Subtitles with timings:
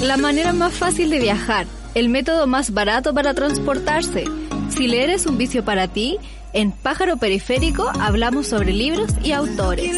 [0.00, 4.24] la manera más fácil de viajar, el método más barato para transportarse.
[4.70, 6.18] Si leer es un vicio para ti,
[6.52, 9.90] en Pájaro Periférico hablamos sobre libros y autores.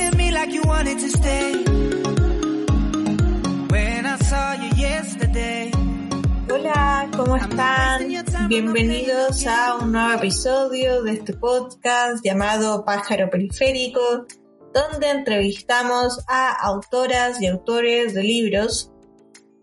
[6.50, 8.48] Hola, ¿cómo están?
[8.48, 14.26] Bienvenidos a un nuevo episodio de este podcast llamado Pájaro Periférico,
[14.74, 18.91] donde entrevistamos a autoras y autores de libros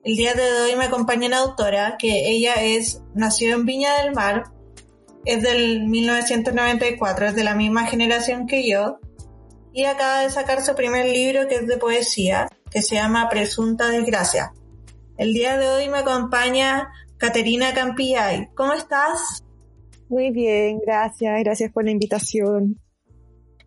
[0.04, 4.14] el día de hoy me acompaña una autora que ella es, nació en Viña del
[4.14, 4.46] Mar,
[5.26, 9.00] es del 1994, es de la misma generación que yo,
[9.74, 13.90] y acaba de sacar su primer libro que es de poesía, que se llama Presunta
[13.90, 14.54] Desgracia.
[15.18, 18.48] El día de hoy me acompaña Caterina Campillay.
[18.56, 19.44] ¿Cómo estás?
[20.08, 22.80] Muy bien, gracias, gracias por la invitación.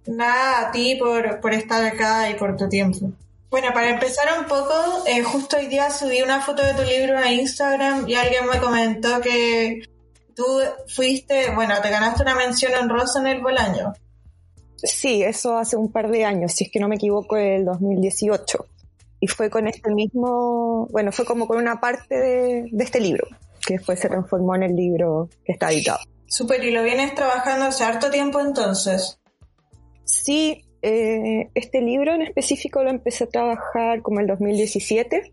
[0.07, 3.13] Nada, a ti por, por estar acá y por tu tiempo.
[3.53, 4.73] Bueno, para empezar un poco,
[5.07, 8.59] eh, justo hoy día subí una foto de tu libro a Instagram y alguien me
[8.59, 9.83] comentó que
[10.35, 10.43] tú
[10.89, 13.93] fuiste, bueno, te ganaste una mención honrosa en el Bolaño.
[14.79, 18.65] Sí, eso hace un par de años, si es que no me equivoco, el 2018.
[19.21, 23.27] Y fue con este mismo, bueno, fue como con una parte de, de este libro,
[23.67, 25.99] que después se transformó en el libro que está editado.
[26.27, 29.21] Súper, ¿y lo vienes trabajando hace harto tiempo entonces?
[30.07, 35.33] Sí, eh, este libro en específico lo empecé a trabajar como el 2017.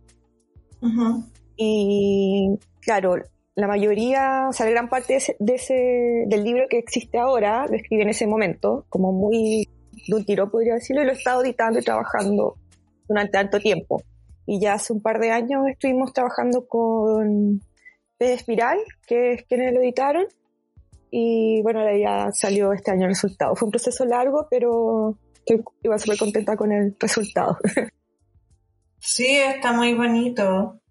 [1.57, 3.15] Y claro,
[3.55, 5.73] la mayoría, o sea, la gran parte de ese,
[6.27, 9.67] del libro que existe ahora lo escribí en ese momento, como muy
[10.07, 12.55] de un tiro podría decirlo, y lo he estado editando y trabajando
[13.07, 14.01] durante tanto tiempo.
[14.45, 17.61] Y ya hace un par de años estuvimos trabajando con
[18.17, 20.25] Pez Espiral, que es quienes lo editaron,
[21.11, 23.55] y bueno, ya salió este año el resultado.
[23.55, 25.17] Fue un proceso largo, pero
[25.53, 27.57] estoy igual súper contenta con el resultado.
[29.01, 30.81] Sí, está muy bonito.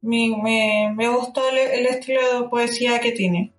[0.00, 3.52] Me, me, gustó el, estilo de poesía que tiene.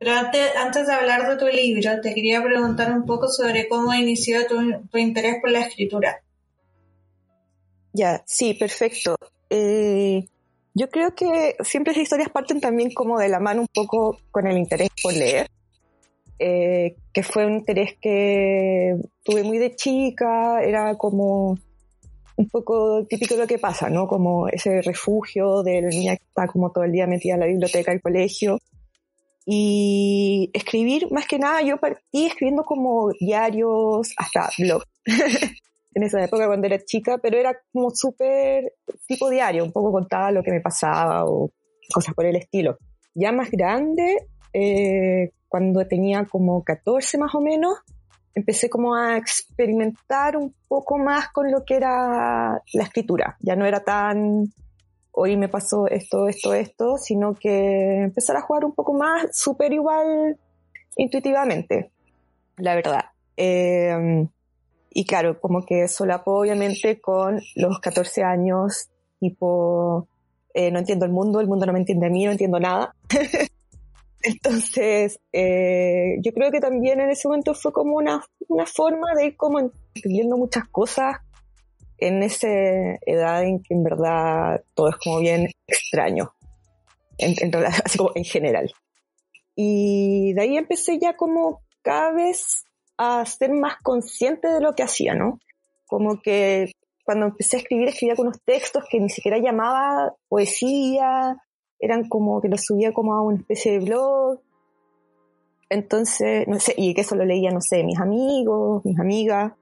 [0.00, 3.94] Pero antes, antes de hablar de tu libro, te quería preguntar un poco sobre cómo
[3.94, 4.56] inició tu,
[4.90, 6.20] tu interés por la escritura.
[7.92, 9.14] Ya, sí, perfecto.
[9.50, 10.24] Eh,
[10.74, 14.48] yo creo que siempre esas historias parten también como de la mano un poco con
[14.48, 15.48] el interés por leer.
[16.38, 18.94] Eh, que fue un interés que
[19.24, 21.58] tuve muy de chica, era como
[22.36, 24.06] un poco típico de lo que pasa, ¿no?
[24.06, 27.46] Como ese refugio de la niña que está como todo el día metida en la
[27.46, 28.58] biblioteca del colegio.
[29.44, 34.84] Y escribir, más que nada, yo partí escribiendo como diarios, hasta blog,
[35.94, 38.74] en esa época cuando era chica, pero era como súper
[39.06, 41.50] tipo diario, un poco contaba lo que me pasaba o
[41.92, 42.78] cosas por el estilo.
[43.14, 44.18] Ya más grande,
[44.52, 47.78] eh, cuando tenía como 14 más o menos,
[48.34, 53.36] empecé como a experimentar un poco más con lo que era la escritura.
[53.40, 54.52] Ya no era tan,
[55.12, 59.72] hoy me pasó esto, esto, esto, sino que empezar a jugar un poco más, súper
[59.72, 60.38] igual
[60.96, 61.90] intuitivamente,
[62.56, 63.04] la verdad.
[63.36, 64.28] Em,
[64.90, 68.88] y claro, como que solapo obviamente con los 14 años,
[69.20, 70.08] tipo,
[70.54, 72.94] eh, no entiendo el mundo, el mundo no me entiende a mí, no entiendo nada.
[74.22, 79.26] Entonces, eh, yo creo que también en ese momento fue como una, una forma de
[79.26, 81.18] ir como entendiendo muchas cosas
[81.98, 86.32] en esa edad en que en verdad todo es como bien extraño,
[87.18, 87.34] en,
[87.84, 88.72] así como en general.
[89.54, 92.64] Y de ahí empecé ya como cada vez
[92.96, 95.38] a ser más consciente de lo que hacía, ¿no?
[95.86, 96.72] Como que
[97.04, 101.36] cuando empecé a escribir, escribía con unos textos que ni siquiera llamaba poesía,
[101.80, 104.40] eran como que lo subía como a una especie de blog.
[105.70, 109.52] Entonces, no sé, y que eso lo leía, no sé, mis amigos, mis amigas.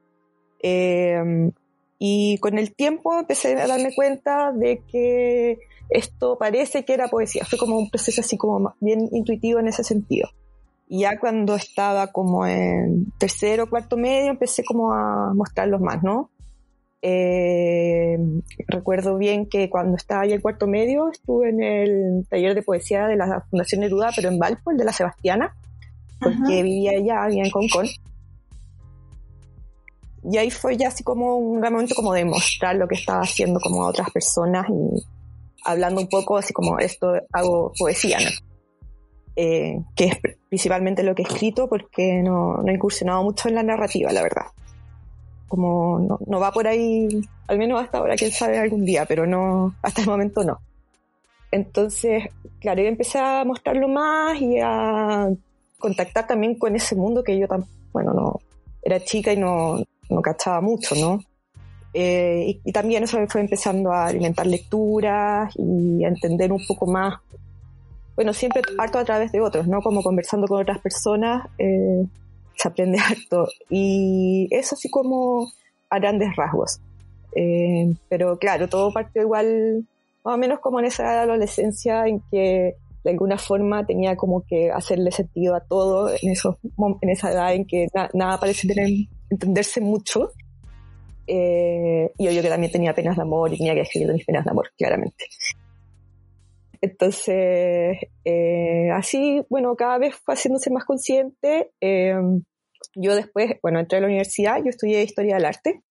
[0.61, 1.53] Em,
[1.99, 5.59] y con el tiempo empecé a darme cuenta de que
[5.91, 7.45] esto parece que era poesía.
[7.45, 10.29] Fue como un proceso así como bien intuitivo en ese sentido.
[10.89, 16.03] Y ya cuando estaba como en tercero o cuarto medio empecé como a mostrarlos más,
[16.03, 16.31] ¿no?
[17.03, 18.17] Eh,
[18.69, 23.07] recuerdo bien que cuando estaba ahí en cuarto medio estuve en el taller de poesía
[23.07, 25.55] de la Fundación Neruda, pero en Valpo, el de la Sebastiana,
[26.21, 27.87] porque vivía allá, vivía en Concón.
[30.29, 33.21] Y ahí fue ya así como un gran momento como de mostrar lo que estaba
[33.21, 35.05] haciendo como a otras personas y
[35.65, 38.31] hablando un poco así como esto hago poesía, ¿no?
[39.37, 40.19] Eh, que es
[40.49, 44.23] principalmente lo que he escrito porque no, no he incursionado mucho en la narrativa, la
[44.23, 44.47] verdad
[45.49, 47.09] como no, no, va por ahí,
[47.47, 50.59] al menos hasta ahora, quién sabe algún día, pero no, hasta el momento no.
[51.51, 52.25] Entonces,
[52.61, 55.29] claro, yo empecé a mostrarlo más y a
[55.79, 57.47] contactar también con ese mundo que yo
[57.93, 58.41] bueno, no,
[58.83, 61.21] era chica y no, no cachaba mucho, ¿no?
[61.95, 66.87] Eh, y, también eso me fue empezando a alimentar lecturas y a entender un poco
[66.87, 67.15] más,
[68.15, 69.81] bueno, siempre harto a través de otros, ¿no?
[69.81, 72.05] Como conversando con otras personas, eh,
[72.57, 73.49] se aprende harto.
[73.71, 75.49] Y eso así como
[75.91, 76.81] a grandes rasgos.
[77.35, 79.87] Eh, pero claro, todo partió igual,
[80.25, 84.71] más o menos como en esa adolescencia en que de alguna forma tenía como que
[84.71, 86.57] hacerle sentido a todo en, esos,
[87.01, 88.89] en esa edad en que nada parece tener,
[89.31, 90.33] entenderse mucho
[91.27, 94.45] eh, y yo que también tenía penas de amor y tenía que escribir mis penas
[94.45, 95.27] de amor, claramente.
[96.87, 101.73] Entonces, eh, así, bueno, cada vez fue haciéndose más consciente.
[101.81, 102.15] Eh,
[102.95, 105.83] yo después, bueno, entré a la universidad, yo estudié Historia del Arte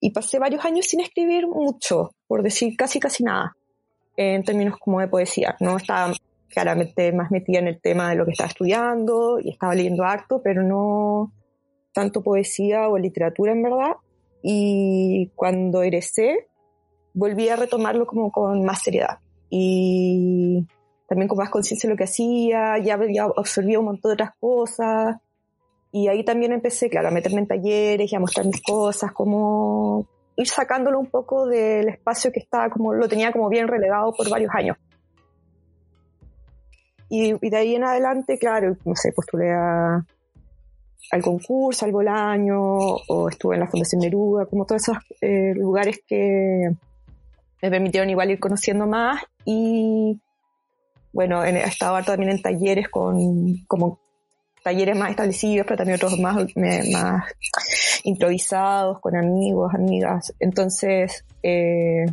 [0.00, 3.56] y pasé varios años sin escribir mucho, por decir casi casi nada,
[4.16, 5.56] en términos como de poesía.
[5.58, 6.12] No estaba
[6.48, 10.40] claramente más metida en el tema de lo que estaba estudiando y estaba leyendo harto,
[10.42, 11.32] pero no
[11.92, 13.96] tanto poesía o literatura en verdad
[14.40, 16.46] y cuando egresé
[17.12, 19.18] volví a retomarlo como con más seriedad
[19.50, 20.66] y
[21.08, 24.30] también con más conciencia de lo que hacía, ya, ya absorbía un montón de otras
[24.38, 25.16] cosas
[25.90, 30.06] y ahí también empecé, claro, a meterme en talleres y a mostrar mis cosas, como
[30.36, 34.28] ir sacándolo un poco del espacio que estaba como, lo tenía como bien relegado por
[34.28, 34.76] varios años.
[37.08, 40.04] Y, y de ahí en adelante, claro, no sé, postulé a,
[41.10, 46.00] al concurso, al Bolaño, o estuve en la Fundación Neruda, como todos esos eh, lugares
[46.06, 46.70] que
[47.62, 50.20] me permitieron igual ir conociendo más y
[51.12, 53.98] bueno, he estado también en talleres con como
[54.62, 57.24] talleres más establecidos, pero también otros más, más
[58.04, 60.34] improvisados, con amigos, amigas.
[60.38, 62.04] Entonces, eh,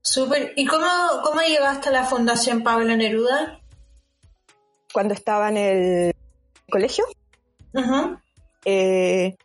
[0.00, 0.52] Súper.
[0.56, 0.86] ¿Y cómo,
[1.22, 3.62] cómo llegaste a la Fundación Pablo Neruda?
[4.92, 6.14] cuando estaba en el
[6.70, 7.04] colegio.
[8.64, 9.36] Eh,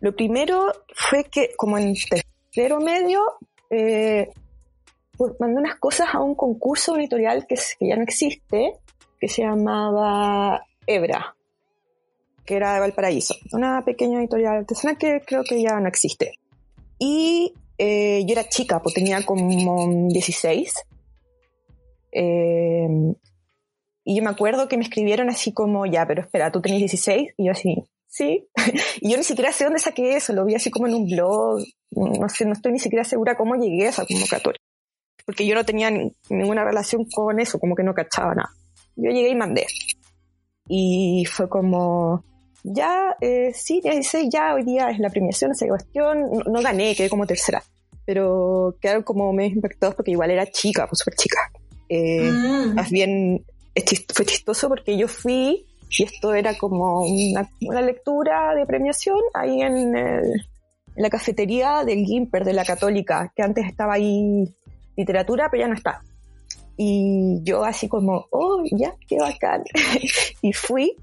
[0.00, 3.22] lo primero fue que como en tercero medio
[3.70, 4.30] eh,
[5.16, 8.74] pues mandé unas cosas a un concurso editorial que, que, ya no existe,
[9.18, 11.34] que se llamaba Hebra,
[12.44, 16.38] que era de Valparaíso, una pequeña editorial artesanal que creo que ya no existe.
[16.98, 20.74] Y eh, yo era chica, pues tenía como 16.
[22.12, 22.88] Eh,
[24.04, 27.34] y yo me acuerdo que me escribieron así como, ya, pero espera, tú tenés 16.
[27.36, 27.84] Y yo así,
[28.16, 28.48] sí.
[29.00, 31.60] y yo ni siquiera sé dónde saqué eso, lo vi así como en un blog.
[31.90, 34.60] No sé, no estoy ni siquiera segura cómo llegué a esa convocatoria.
[35.24, 35.90] Porque yo no tenía
[36.30, 38.50] ninguna relación con eso, como que no cachaba nada.
[38.96, 39.66] Yo llegué y mandé.
[40.68, 42.24] Y fue como,
[42.62, 46.30] ya, eh, sí, 16, ya, hoy día es la premiación, esa cuestión.
[46.46, 47.62] No, gané, quedé como tercera.
[48.04, 51.40] Pero quedaron como medio impactados porque igual era chica, pues súper chica.
[51.88, 52.74] Eh, mm.
[52.74, 53.44] Más bien
[54.12, 59.92] fue chistoso porque yo fui y esto era como una, lectura de premiación ahí en,
[60.96, 64.44] la cafetería del Gimper de la Católica, que antes estaba ahí
[64.96, 66.02] literatura, pero ya no está.
[66.78, 69.62] Y yo así como, oh, ya, qué bacán.
[70.42, 70.96] y fui.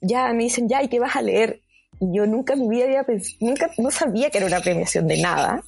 [0.00, 1.60] Ya me dicen, ya, ¿y qué vas a leer?
[2.00, 3.06] Y yo nunca en mi vida había
[3.40, 5.62] nunca, no sabía que era una premiación de nada.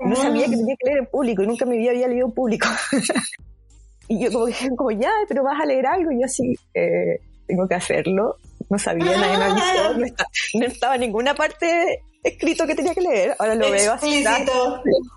[0.00, 2.26] No sabía que tenía que leer en público y nunca en mi vida había leído
[2.26, 2.68] en público.
[4.08, 6.12] y yo como dije, como ya, pero vas a leer algo.
[6.12, 8.36] Y yo así, eh, tengo que hacerlo.
[8.68, 10.06] No sabía, nadie me avisó, no,
[10.60, 13.36] no estaba en ninguna parte escrito que tenía que leer.
[13.38, 14.24] Ahora lo veo así.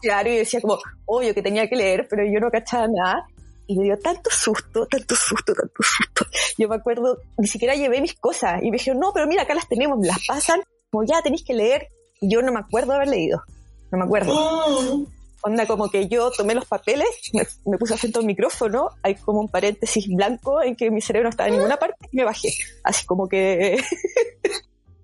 [0.01, 3.27] Claro, y decía como, obvio que tenía que leer, pero yo no cachaba nada
[3.69, 6.25] y me dio tanto susto, tanto susto, tanto susto.
[6.57, 9.53] Yo me acuerdo, ni siquiera llevé mis cosas y me dijeron, no, pero mira, acá
[9.53, 11.88] las tenemos, me las pasan, como ya tenéis que leer.
[12.19, 13.43] Y yo no me acuerdo de haber leído,
[13.91, 14.33] no me acuerdo.
[14.33, 15.05] Mm.
[15.43, 19.49] Onda, como que yo tomé los papeles, me, puse frente al micrófono, hay como un
[19.49, 22.51] paréntesis blanco en que mi cerebro no estaba en ninguna parte y me bajé.
[22.83, 23.77] Así como que.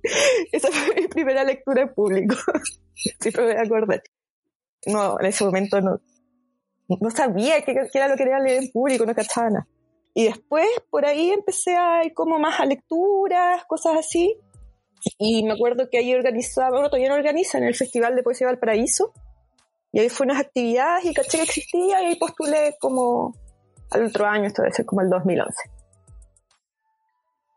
[0.51, 2.35] Esa fue mi primera lectura en público.
[3.19, 4.03] Siempre me voy a acordar.
[4.87, 5.99] No, en ese momento no,
[6.87, 9.67] no sabía que, era lo que quería leer en público, no cachaba nada.
[10.13, 14.37] Y después por ahí empecé a ir como más a lecturas, cosas así.
[15.17, 19.13] Y me acuerdo que ahí organizaba, bueno, todavía no organizan el Festival de Poesía Valparaíso.
[19.91, 23.33] Y ahí fue unas actividades y caché que existía y ahí postulé como
[23.91, 25.74] al otro año, esto debe ser como el 2011.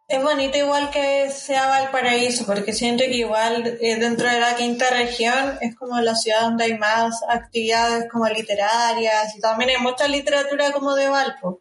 [0.08, 4.86] Es bonito igual que sea Valparaíso, porque siento que igual eh, dentro de la quinta
[4.90, 10.08] región es como la ciudad donde hay más actividades como literarias y también hay mucha
[10.08, 11.60] literatura como de Valpo.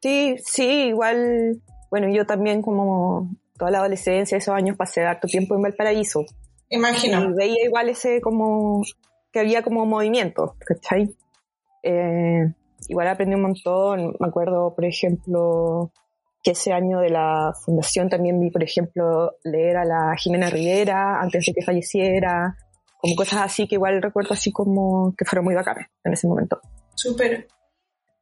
[0.00, 5.56] Sí, sí, igual, bueno, yo también como toda la adolescencia, esos años pasé harto tiempo
[5.56, 6.24] en Valparaíso.
[6.68, 7.24] Imagino.
[7.24, 8.82] Y veía igual ese como
[9.32, 11.12] que había como movimiento, ¿cachai?
[11.82, 12.52] Eh,
[12.88, 15.90] igual aprendí un montón, me acuerdo, por ejemplo,
[16.42, 21.20] que ese año de la fundación también vi, por ejemplo, leer a la Jimena Rivera
[21.20, 22.56] antes de que falleciera,
[22.98, 26.60] como cosas así que igual recuerdo así como que fueron muy bacanas en ese momento.
[26.94, 27.48] Súper.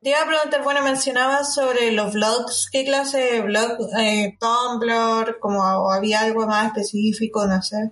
[0.00, 3.78] Te iba a preguntar, bueno, mencionabas sobre los vlogs, ¿qué clase de blog?
[3.98, 7.90] Eh, Tumblr, como había algo más específico, no sé.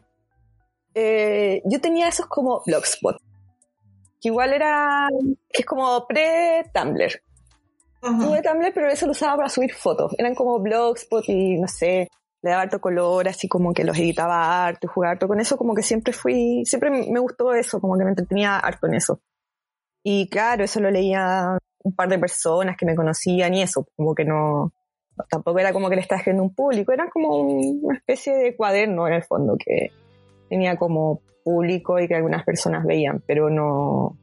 [0.95, 3.16] Eh, yo tenía esos como blogspot,
[4.21, 5.09] que igual era,
[5.52, 7.23] que es como pre-Tumblr.
[8.06, 10.14] Tuve Tumblr, pero eso lo usaba para subir fotos.
[10.18, 12.08] Eran como blogspot y no sé,
[12.42, 15.56] le daba harto color, así como que los editaba harto y jugaba harto con eso,
[15.56, 19.20] como que siempre fui, siempre me gustó eso, como que me entretenía harto en eso.
[20.04, 24.14] Y claro, eso lo leía un par de personas que me conocían y eso, como
[24.14, 24.72] que no,
[25.28, 29.06] tampoco era como que le estaba escribiendo un público, era como una especie de cuaderno
[29.06, 29.90] en el fondo que
[30.48, 34.16] tenía como público y que algunas personas veían, pero no,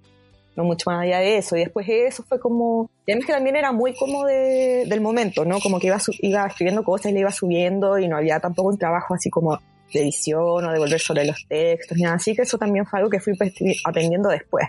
[0.55, 1.55] no mucho más allá de eso.
[1.55, 5.45] Y después eso fue como, y además que también era muy como de, del momento,
[5.45, 5.59] ¿no?
[5.59, 8.77] Como que iba, iba escribiendo cosas y le iba subiendo y no había tampoco un
[8.77, 9.57] trabajo así como
[9.93, 12.15] de edición o de volver sobre los textos, ni nada.
[12.15, 13.53] Así que eso también fue algo que fui pues,
[13.85, 14.67] aprendiendo después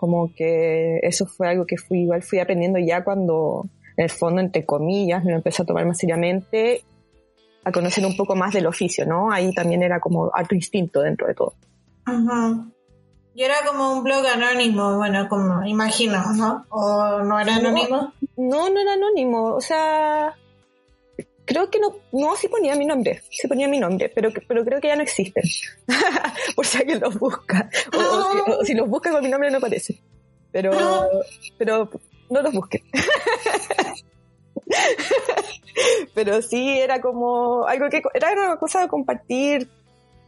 [0.00, 3.66] como que eso fue algo que fui igual fui aprendiendo ya cuando
[3.98, 6.82] en el fondo entre comillas me lo empecé a tomar más seriamente
[7.64, 11.26] a conocer un poco más del oficio no ahí también era como alto instinto dentro
[11.26, 11.52] de todo
[12.06, 12.66] Ajá.
[13.34, 18.68] Y era como un blog anónimo bueno como imagino no o no era anónimo no
[18.68, 20.36] no era anónimo o sea
[21.50, 24.80] creo que no, no, sí ponía mi nombre, sí ponía mi nombre, pero, pero creo
[24.80, 25.42] que ya no existen.
[26.54, 27.68] Por si alguien los busca.
[27.92, 30.00] O, si, los busca con mi nombre no aparece.
[30.52, 30.70] Pero,
[31.58, 31.90] pero
[32.28, 32.82] no los busquen.
[36.14, 39.68] pero sí era como algo que era una cosa de compartir,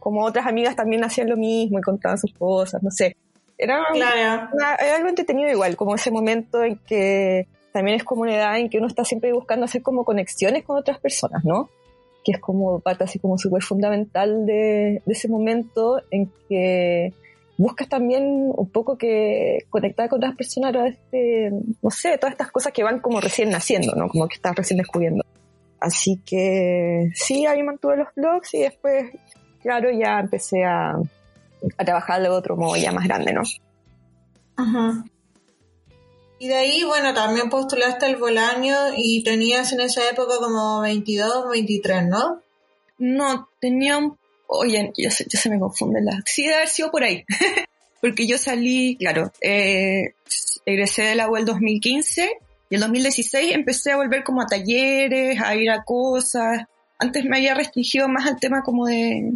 [0.03, 3.15] como otras amigas también hacían lo mismo y contaban sus cosas, no sé.
[3.57, 8.59] Era, era algo entretenido igual, como ese momento en que también es como una edad
[8.59, 11.69] en que uno está siempre buscando hacer como conexiones con otras personas, ¿no?
[12.21, 17.13] Que es como parte así como súper fundamental de, ese momento en que
[17.57, 21.49] buscas también un poco que conectar con otras personas a través de,
[21.81, 24.09] no sé, todas estas cosas que van como recién naciendo, ¿no?
[24.09, 25.23] Como que estás recién descubriendo.
[25.79, 29.05] Así que sí, ahí mantuve los blogs y después,
[29.63, 30.95] claro, ya empecé a,
[31.77, 33.41] a trabajar de otro modo ya más grande, ¿no?
[34.55, 35.03] Ajá.
[36.39, 41.49] Y de ahí, bueno, también postulaste el Bolaño y tenías en esa época como 22,
[41.49, 42.41] 23, ¿no?
[42.97, 44.17] No, tenía un...
[44.47, 46.21] Oye, ya se, ya se me confunde la...
[46.25, 47.23] Sí, debe haber sido por ahí.
[48.01, 50.15] Porque yo salí, claro, eh,
[50.65, 52.37] egresé de la UEL 2015
[52.69, 56.65] y el 2016 empecé a volver como a talleres, a ir a cosas.
[56.99, 59.33] Antes me había restringido más al tema como de...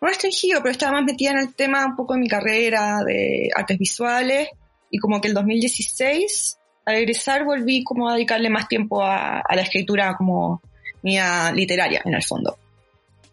[0.00, 3.50] No restringido, pero estaba más metida en el tema un poco de mi carrera, de
[3.54, 4.48] artes visuales
[4.90, 9.62] y como que el 2016, al egresar, volví como a dedicarle más tiempo a, la
[9.62, 10.60] escritura como
[11.02, 12.58] mía literaria, en el fondo.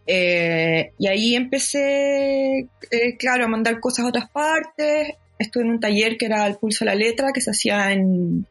[0.06, 2.60] Eh, y ahí empecé,
[2.92, 5.14] eh, claro, a mandar cosas a otras partes.
[5.40, 8.46] Estuve en un taller que era El Pulso de la Letra, que se hacía en,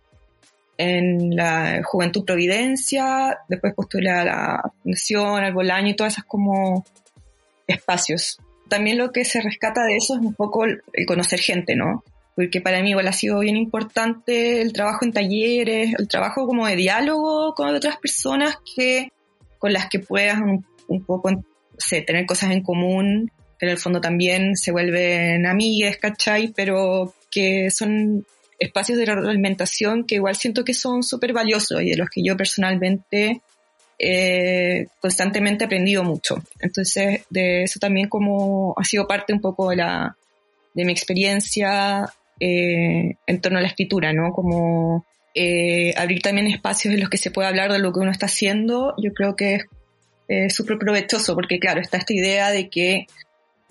[0.77, 3.39] en la Juventud Providencia.
[3.49, 6.85] Después postulé a la Fundación, al Bolaño y todas esas como
[7.67, 8.39] espacios.
[8.69, 12.03] También lo que se rescata de eso es un poco el conocer gente, ¿no?
[12.37, 16.67] porque para mí igual ha sido bien importante el trabajo en talleres, el trabajo como
[16.67, 19.11] de diálogo con otras personas que
[19.59, 21.31] con las que puedas un, poco,
[21.89, 26.53] tener cosas en común, que en el fondo también se vuelven amigues, ¿cachai?
[26.55, 28.27] Pero que son
[28.59, 32.37] espacios de realimentación que igual siento que son súper valiosos y de los que yo
[32.37, 33.41] personalmente
[33.99, 36.43] eh, constantemente he aprendido mucho.
[36.61, 40.17] Entonces, de eso también como ha sido parte un poco de la
[40.75, 44.33] de mi experiencia eh, en torno a la escritura, ¿no?
[44.33, 48.11] Como eh, abrir también espacios en los que se pueda hablar de lo que uno
[48.11, 49.61] está haciendo, yo creo que
[50.29, 53.07] es súper provechoso, porque claro, está esta idea de que,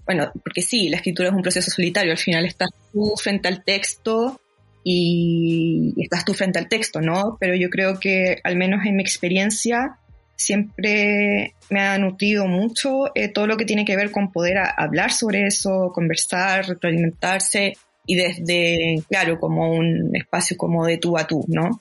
[0.05, 3.63] bueno, porque sí, la escritura es un proceso solitario, al final estás tú frente al
[3.63, 4.39] texto
[4.83, 7.37] y estás tú frente al texto, ¿no?
[7.39, 9.99] Pero yo creo que, al menos en mi experiencia,
[10.35, 15.11] siempre me ha nutrido mucho eh, todo lo que tiene que ver con poder hablar
[15.11, 17.73] sobre eso, conversar, retroalimentarse
[18.05, 21.79] y desde, claro, como un espacio como de tú a tú, ¿no?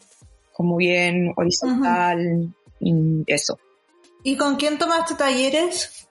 [0.53, 3.59] Como bien horizontal y eso.
[4.23, 6.09] ¿Y con quién tomaste talleres?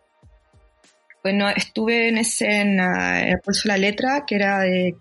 [1.24, 4.96] Bueno, estuve en ese, en, el Pulso de la Letra, que era de,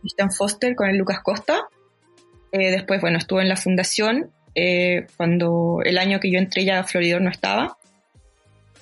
[0.00, 1.68] Christian Foster con el Lucas Costa.
[2.50, 6.82] Eh, después, bueno, estuve en la fundación, eh, cuando el año que yo entré ya
[6.82, 7.78] Floridor no estaba.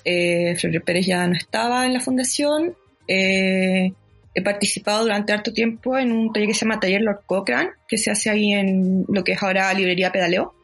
[0.03, 2.75] Eh, Pérez ya no estaba en la fundación.
[3.07, 3.91] Eh,
[4.33, 7.99] he participado durante harto tiempo en un taller que se llama Taller Lord Cochrane, que
[7.99, 10.55] se hace ahí en lo que es ahora Librería Pedaleo.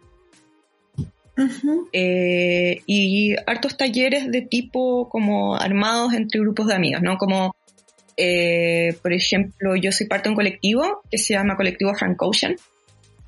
[1.91, 7.17] Eh, y hartos talleres de tipo como armados entre grupos de amigos, ¿no?
[7.17, 7.55] Como,
[8.17, 12.55] eh, por ejemplo, yo soy parte de un colectivo que se llama Colectivo Frank Ocean,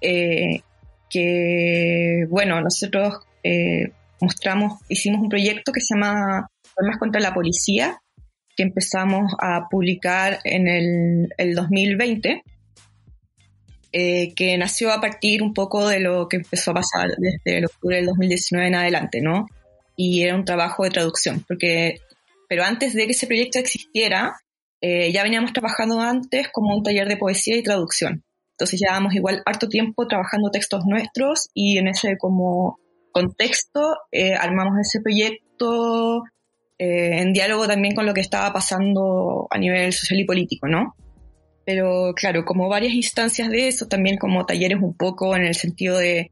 [0.01, 0.61] eh,
[1.09, 3.19] que, bueno, nosotros
[4.21, 6.47] mostramos, hicimos un proyecto que se llama
[6.77, 7.99] Armas contra la Policía,
[8.55, 12.41] que empezamos a publicar en el, el 2020
[13.97, 17.65] eh, que nació a partir un poco de lo que empezó a pasar desde el
[17.67, 19.45] octubre del 2019 en adelante, ¿no?
[19.95, 22.01] Y era un trabajo de traducción, porque,
[22.49, 24.35] pero antes de que ese proyecto existiera,
[24.81, 28.24] eh, ya veníamos trabajando antes como un taller de poesía y traducción.
[28.55, 32.79] Entonces llevábamos igual harto tiempo trabajando textos nuestros y en ese como
[33.11, 36.23] contexto eh, armamos ese proyecto
[36.77, 40.93] en diálogo también con lo que estaba pasando a nivel social y político, ¿no?
[41.65, 45.97] Pero claro, como varias instancias de eso, también como talleres un poco en el sentido
[45.97, 46.31] de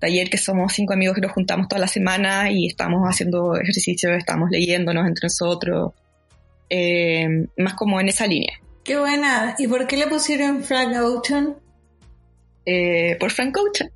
[0.00, 4.12] taller que somos cinco amigos que nos juntamos toda la semana y estamos haciendo ejercicios,
[4.18, 5.92] estamos leyéndonos entre nosotros,
[6.68, 8.58] eh, más como en esa línea.
[8.82, 9.54] Qué buena.
[9.58, 11.54] ¿Y por qué le pusieron Frank Ocean?
[12.64, 13.90] Eh, por Frank Ocean.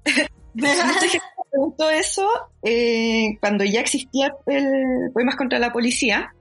[0.54, 2.28] Mucha gente me preguntó eso
[2.62, 6.34] eh, cuando ya existía el Poemas contra la Policía.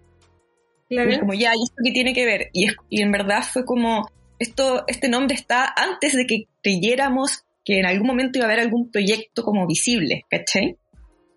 [0.89, 1.13] Claro.
[1.13, 2.49] Y como, ya, ¿y esto qué tiene que ver?
[2.53, 7.79] Y, y en verdad fue como, esto, este nombre está antes de que creyéramos que
[7.79, 10.77] en algún momento iba a haber algún proyecto como visible, ¿cachai?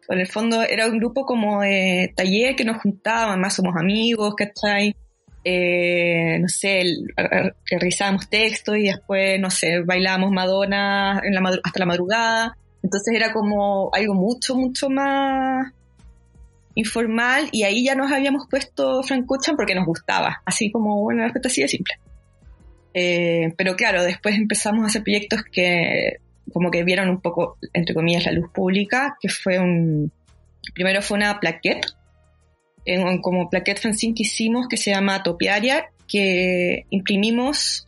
[0.08, 4.34] En el fondo era un grupo como de taller que nos juntaban, más somos amigos,
[4.36, 4.94] ¿cachai?
[5.50, 6.82] Eh, no sé,
[7.70, 12.58] revisábamos textos y después, no sé, bailábamos Madonna en la hasta la madrugada.
[12.82, 15.72] Entonces era como algo mucho, mucho más
[16.74, 19.26] informal y ahí ya nos habíamos puesto Frank
[19.56, 21.94] porque nos gustaba, así como, bueno, respuesta así de simple.
[22.92, 26.18] Eh, pero claro, después empezamos a hacer proyectos que
[26.52, 30.12] como que vieron un poco, entre comillas, la luz pública, que fue un...
[30.74, 31.86] Primero fue una plaquette,
[32.84, 37.86] en, como plaquette fanzine que hicimos, que se llama Topiaria, que imprimimos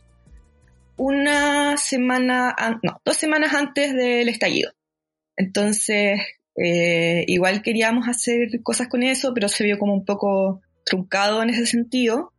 [0.97, 4.71] una semana, no, dos semanas antes del estallido.
[5.35, 6.21] Entonces,
[6.55, 11.49] eh, igual queríamos hacer cosas con eso, pero se vio como un poco truncado en
[11.49, 12.33] ese sentido.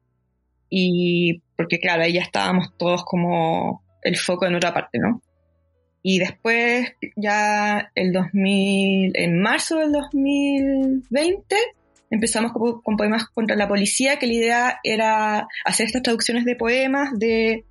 [0.70, 5.20] Y porque claro, ahí ya estábamos todos como el foco en otra parte, ¿no?
[6.02, 11.56] Y después, ya el 2000, en marzo del 2020,
[12.12, 17.18] empezamos con, poemas contra la policía, que la idea era hacer estas traducciones de poemas
[17.18, 17.64] de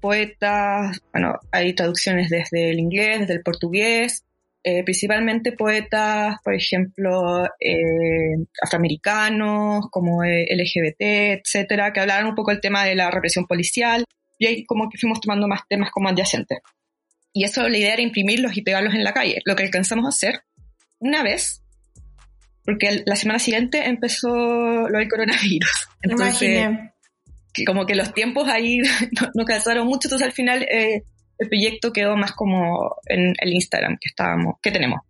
[0.00, 4.22] poetas, bueno, hay traducciones desde el inglés, desde el portugués,
[4.62, 12.50] eh, principalmente poetas, por ejemplo, eh, afroamericanos, como eh, LGBT, etcétera, que hablaron un poco
[12.50, 14.04] del tema de la represión policial,
[14.38, 16.58] y ahí como que fuimos tomando más temas como adyacentes.
[17.32, 20.10] Y eso la idea era imprimirlos y pegarlos en la calle, lo que alcanzamos a
[20.10, 20.42] hacer
[20.98, 21.62] una vez,
[22.66, 25.88] porque la semana siguiente empezó lo del coronavirus.
[26.02, 26.68] Entonces,
[27.66, 28.78] como que los tiempos ahí
[29.20, 33.96] no, no cansaron mucho, entonces al final el proyecto quedó más como en el Instagram
[33.98, 35.00] que estábamos, que tenemos.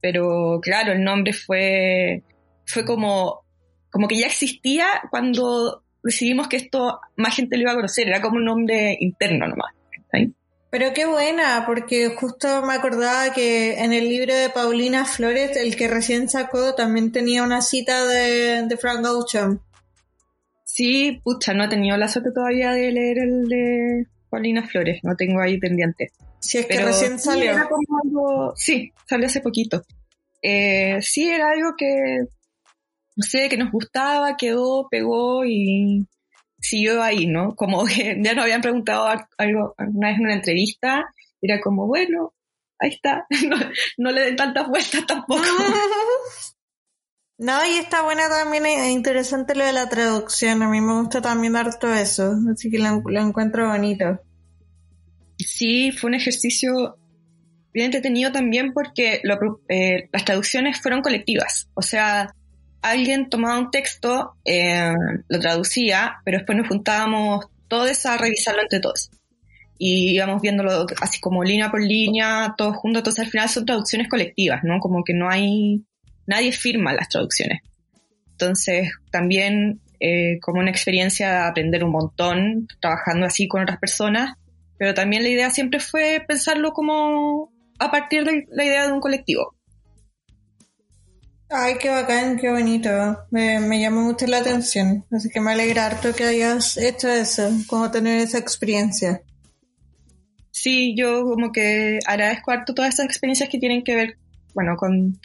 [0.00, 2.22] Pero claro, el nombre fue,
[2.66, 3.40] fue como,
[3.90, 8.20] como que ya existía cuando decidimos que esto más gente lo iba a conocer, era
[8.20, 9.72] como un nombre interno nomás.
[10.70, 15.76] Pero qué buena, porque justo me acordaba que en el libro de Paulina Flores, el
[15.76, 19.62] que recién sacó, también tenía una cita de, de Frank Ocean.
[20.64, 25.16] Sí, pucha, no he tenido la suerte todavía de leer el de Paulina Flores, no
[25.16, 26.12] tengo ahí pendiente.
[26.40, 27.54] Si es que recién salió.
[28.54, 29.82] Sí, salió hace poquito.
[30.42, 32.20] Eh, sí, era algo que,
[33.16, 36.06] no sé, que nos gustaba, quedó, pegó y
[36.60, 37.54] siguió ahí, ¿no?
[37.54, 42.34] Como que ya nos habían preguntado algo alguna vez en una entrevista, era como, bueno,
[42.78, 43.26] ahí está,
[43.98, 45.42] no, le den tantas vueltas tampoco.
[47.40, 51.22] No, y está buena también, es interesante lo de la traducción, a mí me gusta
[51.22, 54.20] también harto eso, así que lo, encuentro bonito.
[55.38, 56.98] Sí, fue un ejercicio
[57.72, 59.22] bien entretenido también porque
[59.68, 62.34] eh, las traducciones fueron colectivas, o sea,
[62.82, 64.94] alguien tomaba un texto, eh,
[65.28, 69.10] lo traducía, pero después nos juntábamos todos a revisarlo entre todos.
[69.78, 74.08] Y íbamos viéndolo así como línea por línea, todos juntos, entonces al final son traducciones
[74.08, 74.80] colectivas, ¿no?
[74.80, 75.84] Como que no hay
[76.26, 77.60] nadie firma las traducciones.
[78.32, 84.34] Entonces, también eh, como una experiencia de aprender un montón, trabajando así con otras personas,
[84.78, 89.00] pero también la idea siempre fue pensarlo como a partir de la idea de un
[89.00, 89.57] colectivo.
[91.50, 92.90] Ay, qué bacán, qué bonito.
[93.30, 95.04] Me, me llamó mucho la atención.
[95.10, 99.22] Así que me alegra harto que hayas hecho eso, como tener esa experiencia.
[100.50, 104.18] Sí, yo como que agradezco harto todas esas experiencias que tienen que ver,
[104.54, 105.18] bueno, con,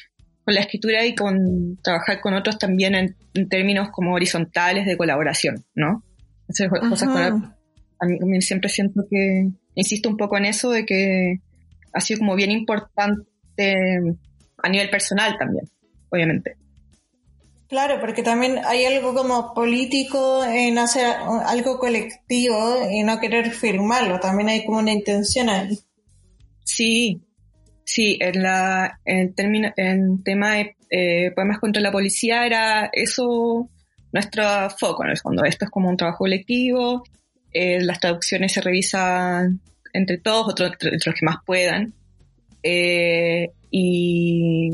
[0.46, 6.04] la escritura y con trabajar con otros también en, términos como horizontales de colaboración, ¿no?
[6.50, 7.56] Hacer cosas con,
[8.00, 11.40] a mí siempre siento que, insisto un poco en eso, de que
[11.94, 13.98] ha sido como bien importante
[14.58, 15.66] a nivel personal también
[16.14, 16.58] obviamente.
[17.68, 21.08] Claro, porque también hay algo como político en hacer
[21.46, 25.80] algo colectivo y no querer firmarlo, también hay como una intención ahí.
[26.64, 27.22] Sí,
[27.84, 33.70] sí, en la en, término, en tema de eh, poemas contra la policía era eso
[34.12, 35.44] nuestro foco en el fondo.
[35.44, 37.04] Esto es como un trabajo colectivo,
[37.52, 39.62] eh, las traducciones se revisan
[39.94, 41.94] entre todos, otros entre, los que más puedan.
[42.62, 44.70] Eh, y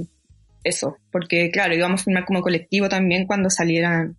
[0.63, 4.17] eso, porque claro, íbamos a filmar como colectivo también cuando salieran,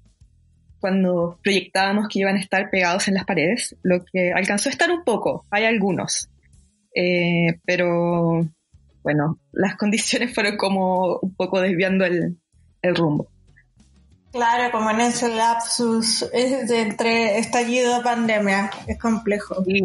[0.81, 4.91] cuando proyectábamos que iban a estar pegados en las paredes, lo que alcanzó a estar
[4.91, 6.31] un poco, hay algunos,
[6.95, 8.43] eh, pero
[9.03, 12.37] bueno, las condiciones fueron como un poco desviando el,
[12.83, 13.29] rumbo.
[14.33, 19.63] Claro, como en ese lapsus entre estallido de pandemia, es complejo.
[19.65, 19.83] Sí,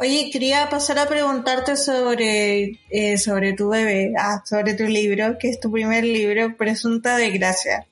[0.00, 5.48] Oye, quería pasar a preguntarte sobre, eh, sobre tu bebé, ah, sobre tu libro, que
[5.48, 7.84] es tu primer libro, Presunta Desgracia.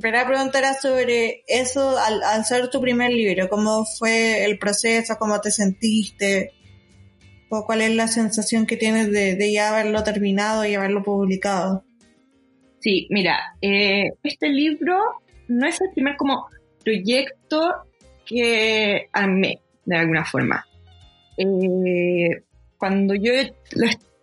[0.00, 5.50] Quería preguntar sobre eso al, ser tu primer libro, cómo fue el proceso, cómo te
[5.50, 6.52] sentiste,
[7.50, 11.84] o cuál es la sensación que tienes de, ya haberlo terminado y haberlo publicado.
[12.80, 14.98] Sí, mira, eh, este libro
[15.48, 16.46] no es el primer como
[16.82, 17.84] proyecto
[18.24, 20.64] que armé de alguna forma
[21.36, 22.44] eh,
[22.78, 23.32] cuando yo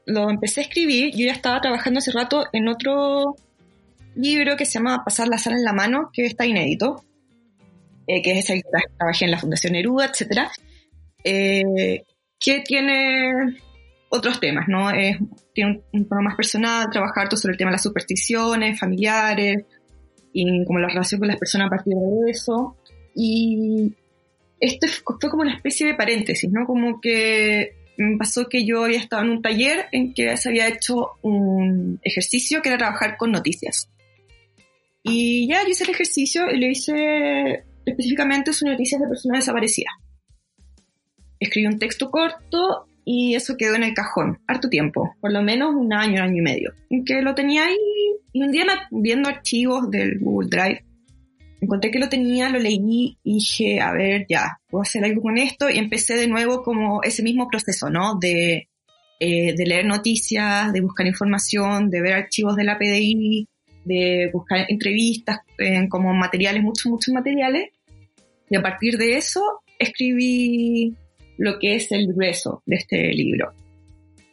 [0.06, 3.36] lo, empecé a escribir, yo ya estaba trabajando hace rato en otro
[4.16, 7.04] libro que se llama Pasar la sala en la mano, que está inédito,
[8.08, 10.50] eh, que es el que trabajé en la Fundación Neruda, etc.
[11.24, 12.04] Eh,
[12.40, 13.58] que tiene
[14.10, 14.90] otros temas, ¿no?
[15.54, 19.64] tiene un, un, más personal, trabajar todo sobre el tema de las supersticiones familiares
[20.34, 22.78] y como la relación con las personas a partir de eso.
[23.16, 23.96] Y
[24.62, 24.88] esto
[25.20, 26.66] fue como una especie de paréntesis, ¿no?
[26.66, 27.74] Como que
[28.18, 32.62] pasó que yo había estado en un taller en que se había hecho un ejercicio
[32.62, 33.90] que era trabajar con noticias.
[35.04, 39.94] Y ya yo hice el ejercicio y lo hice específicamente sobre noticias de personas desaparecidas.
[41.40, 45.74] Escribí un texto corto y eso quedó en el cajón, harto tiempo, por lo menos
[45.74, 47.78] un año, año y medio, en que lo tenía ahí
[48.32, 50.86] y un día viendo archivos del Google Drive
[51.62, 55.38] encontré que lo tenía, lo leí y dije, a ver, ya, puedo hacer algo con
[55.38, 58.18] esto y empecé de nuevo como ese mismo proceso, ¿no?
[58.20, 58.68] De,
[59.20, 63.48] eh, de leer noticias, de buscar información, de ver archivos de la PDI,
[63.86, 67.70] de buscar entrevistas eh, como materiales, muchos, muchos materiales.
[68.50, 70.96] Y a partir de eso escribí
[71.38, 73.54] lo que es el grueso de este libro.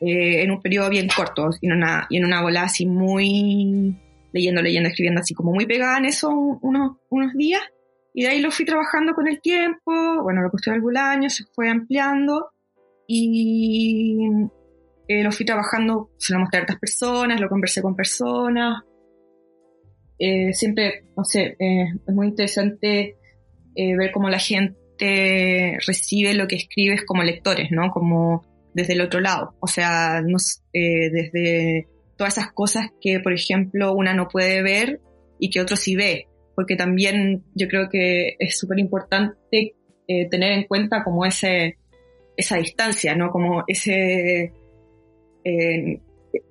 [0.00, 3.94] Eh, en un periodo bien corto y en una, y en una bola así muy,
[4.38, 7.62] leyendo, leyendo, escribiendo así como muy pegada en eso unos, unos días.
[8.14, 11.44] Y de ahí lo fui trabajando con el tiempo, bueno, lo costó algún año, se
[11.54, 12.50] fue ampliando
[13.06, 14.28] y
[15.08, 18.82] eh, lo fui trabajando, se lo mostré a otras personas, lo conversé con personas.
[20.18, 23.16] Eh, siempre, no sé, eh, es muy interesante
[23.76, 27.90] ver cómo la gente recibe lo que escribes como lectores, ¿no?
[27.92, 28.42] Como
[28.74, 29.54] desde el otro lado.
[29.60, 30.36] O sea, no,
[30.72, 31.86] desde
[32.18, 35.00] todas esas cosas que, por ejemplo, una no puede ver
[35.38, 39.74] y que otro sí ve, porque también yo creo que es súper importante
[40.08, 41.78] eh, tener en cuenta como ese,
[42.36, 43.30] esa distancia, ¿no?
[43.30, 44.52] Como ese,
[45.44, 46.00] eh,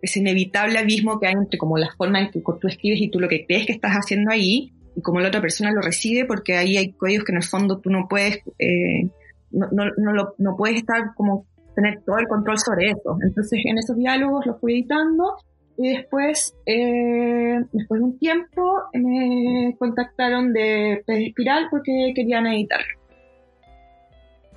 [0.02, 3.20] ese inevitable abismo que hay entre como la forma en que tú escribes y tú
[3.20, 6.56] lo que crees que estás haciendo ahí y cómo la otra persona lo recibe, porque
[6.56, 9.10] ahí hay códigos que en el fondo tú no puedes, eh,
[9.52, 13.18] no, no, no, lo, no puedes estar como tener todo el control sobre eso.
[13.22, 15.36] Entonces en esos diálogos los fui editando
[15.78, 22.98] y después, eh, después de un tiempo, me contactaron de Pez Espiral porque querían editarlo.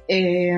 [0.08, 0.50] Eh,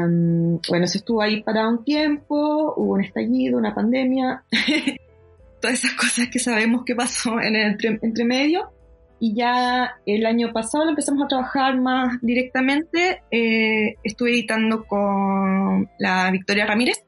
[0.68, 4.44] bueno, se estuvo ahí para un tiempo, hubo un estallido, una pandemia,
[5.61, 8.72] todas esas cosas que sabemos que pasó en el entre, medio.
[9.18, 13.22] Y ya el año pasado empezamos a trabajar más directamente.
[13.31, 17.05] Eh, estuve editando con la Victoria Ramírez,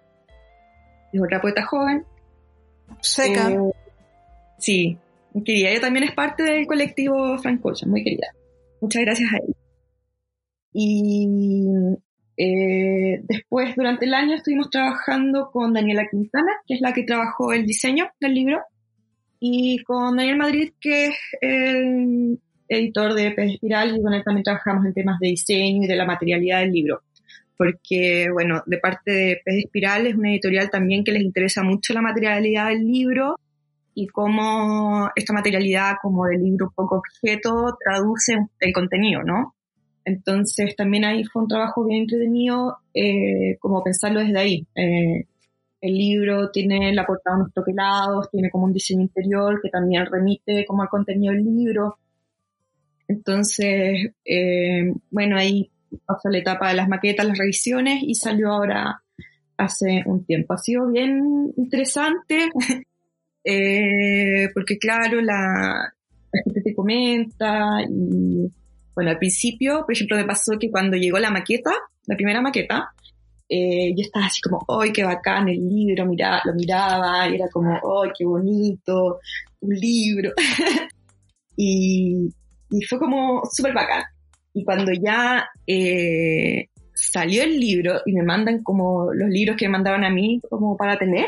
[1.13, 2.05] es otra poeta joven,
[3.01, 3.51] Seca.
[3.51, 3.59] Eh,
[4.59, 4.99] sí,
[5.45, 5.71] querida.
[5.71, 8.29] Ella también es parte del colectivo Francocha, muy querida.
[8.81, 9.57] Muchas gracias a ella.
[10.73, 11.67] Y
[12.37, 17.53] eh, después, durante el año, estuvimos trabajando con Daniela Quintana, que es la que trabajó
[17.53, 18.61] el diseño del libro.
[19.47, 24.43] y con Daniel Madrid, que es el editor de Pez Espiral, y con él también
[24.43, 27.03] trabajamos en temas de diseño y de la materialidad del libro.
[27.57, 31.95] Porque, bueno, de parte de Pez Espiral es una editorial también que les interesa mucho
[31.95, 33.37] la materialidad del libro
[33.95, 39.55] y cómo esta materialidad como del libro poco objeto traduce el contenido, ¿no?
[40.05, 44.67] Entonces también ahí fue un trabajo bien entretenido eh, como pensarlo desde ahí.
[44.75, 45.27] Eh,
[45.81, 50.65] el libro tiene la portada unos troquelados, tiene como un diseño interior que también remite
[50.67, 51.99] como al contenido del libro.
[53.07, 55.71] Entonces, eh, bueno, ahí
[56.05, 59.03] pasó la etapa de las maquetas, las revisiones y salió ahora
[59.57, 60.55] hace un tiempo.
[60.55, 62.51] Ha sido bien interesante
[63.45, 65.93] Eh, porque claro, la,
[66.33, 68.51] gente te comenta y
[68.95, 71.73] bueno, al principio, por ejemplo, me pasó que cuando llegó la maqueta,
[72.07, 72.93] la primera maqueta,
[73.49, 76.07] eh, yo estaba así como, ¡ay, qué bacán el libro!
[76.07, 79.19] Mira, lo miraba y era como, ¡ay, qué bonito!
[79.61, 80.33] Un libro.
[81.57, 82.29] y,
[82.71, 84.05] y, fue como súper bacán.
[84.55, 89.73] Y cuando ya eh, salió el libro y me mandan como los libros que me
[89.73, 91.27] mandaban a mí como para tener,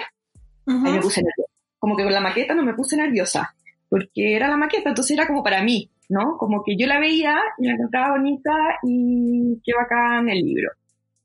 [0.67, 3.55] ahí me puse nerviosa como que con la maqueta no me puse nerviosa,
[3.89, 6.37] porque era la maqueta, entonces era como para mí, ¿no?
[6.37, 8.51] Como que yo la veía y la encontraba bonita
[8.83, 10.71] y qué bacán el libro.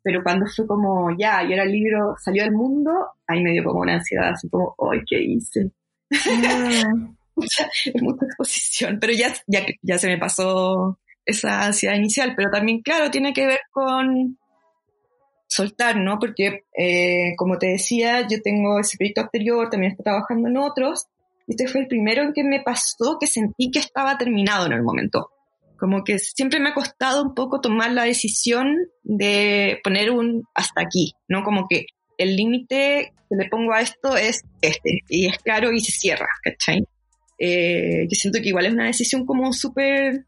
[0.04, 2.92] Pero cuando fue como, ya, y ahora el libro salió al mundo,
[3.28, 5.72] ahí me dio como una ansiedad, así como, ¡ay, qué hice!
[6.12, 7.16] Mm.
[7.36, 7.70] mucha,
[8.02, 13.12] mucha exposición, pero ya, ya, ya se me pasó esa ansiedad inicial, pero también, claro,
[13.12, 14.38] tiene que ver con
[15.48, 16.18] soltar, ¿no?
[16.18, 21.08] Porque, eh, como te decía, yo tengo ese proyecto anterior, también estoy trabajando en otros.
[21.48, 24.84] Este fue el primero en que me pasó que sentí que estaba terminado en el
[24.84, 25.30] momento.
[25.78, 30.82] Como que siempre me ha costado un poco tomar la decisión de poner un hasta
[30.82, 31.44] aquí, ¿no?
[31.44, 35.80] Como que el límite que le pongo a esto es este, y es claro y
[35.80, 36.86] se cierra, ¿cachai?
[37.40, 40.26] Eh, yo siento que igual es una decisión como súper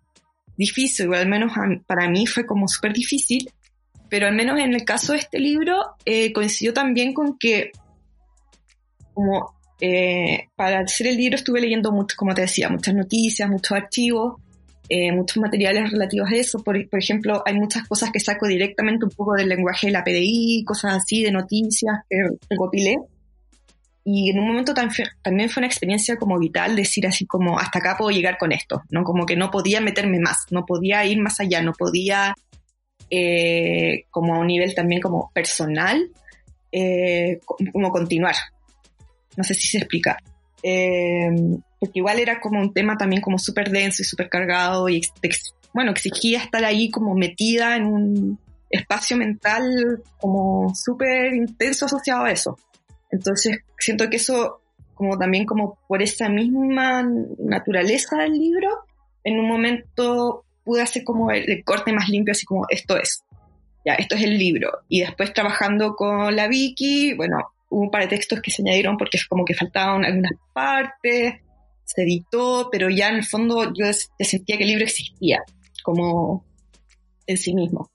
[0.57, 1.51] difícil, igual al menos
[1.87, 3.49] para mí fue como súper difícil,
[4.09, 7.71] pero al menos en el caso de este libro eh, coincidió también con que
[9.13, 13.71] como eh, para hacer el libro estuve leyendo mucho, como te decía, muchas noticias, muchos
[13.71, 14.35] archivos,
[14.89, 16.59] eh, muchos materiales relativos a eso.
[16.63, 20.63] Por, ejemplo, hay muchas cosas que saco directamente un poco del lenguaje de la PDI,
[20.65, 22.17] cosas así, de noticias que
[22.49, 22.97] recopilé.
[24.05, 27.95] Y en un momento también fue una experiencia como vital decir así como hasta acá
[27.97, 29.03] puedo llegar con esto, ¿no?
[29.03, 32.35] Como que no podía meterme más, no podía ir más allá, no podía
[33.09, 36.09] eh, como a un nivel también como personal,
[36.71, 37.39] eh,
[37.71, 38.35] como continuar.
[39.37, 40.17] No sé si se explica.
[40.61, 41.29] Eh,
[41.79, 45.01] porque igual era como un tema también como súper denso y súper cargado y
[45.73, 48.39] bueno, exigía estar ahí como metida en un
[48.69, 52.57] espacio mental como súper intenso asociado a eso.
[53.13, 54.59] Entonces siento que eso
[54.93, 57.03] como también como por esa misma
[57.39, 58.69] naturaleza del libro,
[59.23, 63.23] en un momento pude hacer como el, corte más limpio, así como esto es.
[63.85, 64.69] Ya, esto es el libro.
[64.87, 67.37] Y después trabajando con la Vicky, bueno,
[67.69, 71.33] hubo un par de textos que se añadieron porque es como que faltaban algunas partes,
[71.83, 73.85] se editó, pero ya en el fondo yo
[74.19, 75.41] sentía que el libro existía,
[75.83, 76.45] como
[77.27, 77.89] en sí mismo.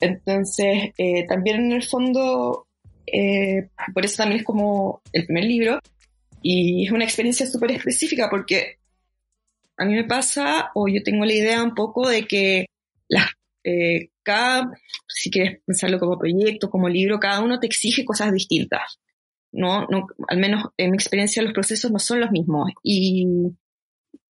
[0.00, 2.65] Entonces, eh, también en el fondo,
[3.06, 5.80] eh, por eso también es como el primer libro,
[6.42, 8.78] y es una experiencia súper específica porque
[9.78, 12.66] a mí me pasa, o yo tengo la idea un poco de que
[13.08, 13.30] las,
[13.64, 14.70] eh, cada,
[15.06, 18.98] si quieres pensarlo como proyecto, como libro, cada uno te exige cosas distintas.
[19.52, 19.86] ¿no?
[19.86, 22.70] no al menos en mi experiencia los procesos no son los mismos.
[22.82, 23.26] Y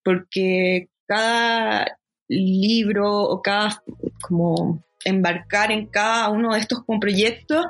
[0.03, 3.83] porque cada libro o cada
[4.23, 7.67] como embarcar en cada uno de estos como proyectos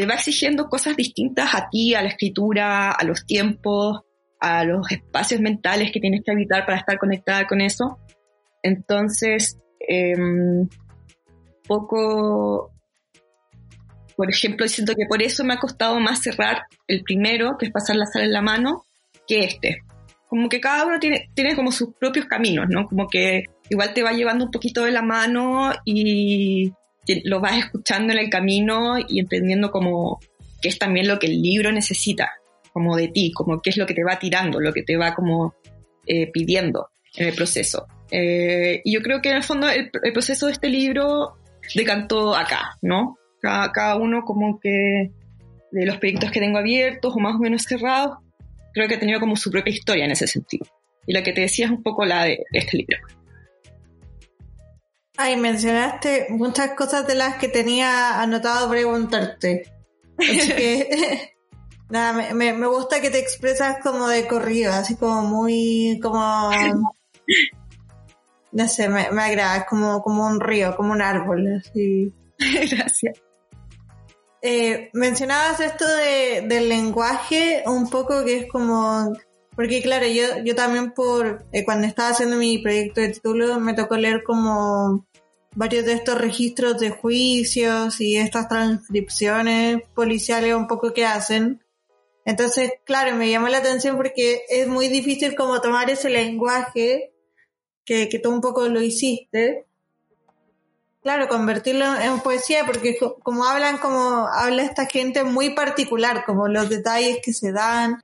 [0.00, 4.00] te va exigiendo cosas distintas a ti, a la escritura, a los tiempos,
[4.40, 7.98] a los espacios mentales que tienes que habitar para estar conectada con eso.
[8.62, 10.66] Entonces, em,
[11.68, 12.72] poco,
[14.16, 17.72] por ejemplo, siento que por eso me ha costado más cerrar el primero, que es
[17.72, 18.86] pasar la sal en la mano,
[19.28, 19.82] que este.
[20.28, 22.86] Como que cada uno tiene, tiene como sus propios caminos, ¿no?
[22.86, 26.72] Como que igual te va llevando un poquito de la mano y
[27.24, 30.20] lo vas escuchando en el camino y entendiendo como
[30.60, 32.32] que es también lo que el libro necesita
[32.72, 35.14] como de ti, como qué es lo que te va tirando, lo que te va
[35.14, 35.54] como
[36.06, 37.86] eh, pidiendo en el proceso.
[38.10, 41.36] Eh, y yo creo que en el fondo el, proceso de este libro
[41.74, 43.16] decantó acá, ¿no?
[43.40, 45.10] Cada, cada, uno como que
[45.72, 48.18] de los proyectos que tengo abiertos o más o menos cerrados,
[48.74, 50.66] creo que ha tenido como su propia historia en ese sentido.
[51.06, 52.98] Y la que te decía es un poco la de este libro.
[55.22, 59.64] Ay, mencionaste muchas cosas de las que tenía anotado preguntarte.
[60.16, 61.34] Así que
[61.90, 66.50] Nada, me, me, gusta que te expresas como de corrido, así como muy, como,
[68.52, 72.14] no sé, me, me agrada, como, como un río, como un árbol, así.
[72.38, 73.20] Gracias.
[74.40, 79.12] Eh, mencionabas esto de, del lenguaje, un poco que es como,
[79.56, 83.74] porque claro, yo, yo también por, eh, cuando estaba haciendo mi proyecto de título, me
[83.74, 85.04] tocó leer como
[85.54, 91.62] varios de estos registros de juicios y estas transcripciones policiales un poco que hacen.
[92.24, 97.12] Entonces, claro, me llamó la atención porque es muy difícil como tomar ese lenguaje
[97.84, 99.66] que, que tú un poco lo hiciste.
[101.02, 106.68] Claro, convertirlo en poesía porque como hablan, como habla esta gente muy particular, como los
[106.68, 108.00] detalles que se dan.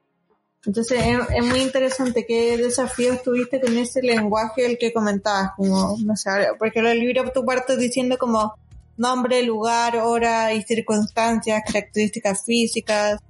[0.67, 6.17] Entonces es, muy interesante qué desafíos tuviste con ese lenguaje el que comentabas, como, no
[6.17, 8.55] sé, porque el libro tú partes diciendo como
[8.97, 13.21] nombre, lugar, hora y circunstancias, características físicas,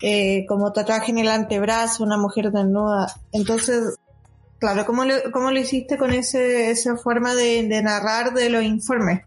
[0.00, 3.14] eh, como tatuaje en el antebrazo, una mujer desnuda.
[3.30, 3.98] Entonces,
[4.58, 9.20] claro, ¿cómo lo, cómo lo hiciste con ese, esa forma de, narrar de los informes?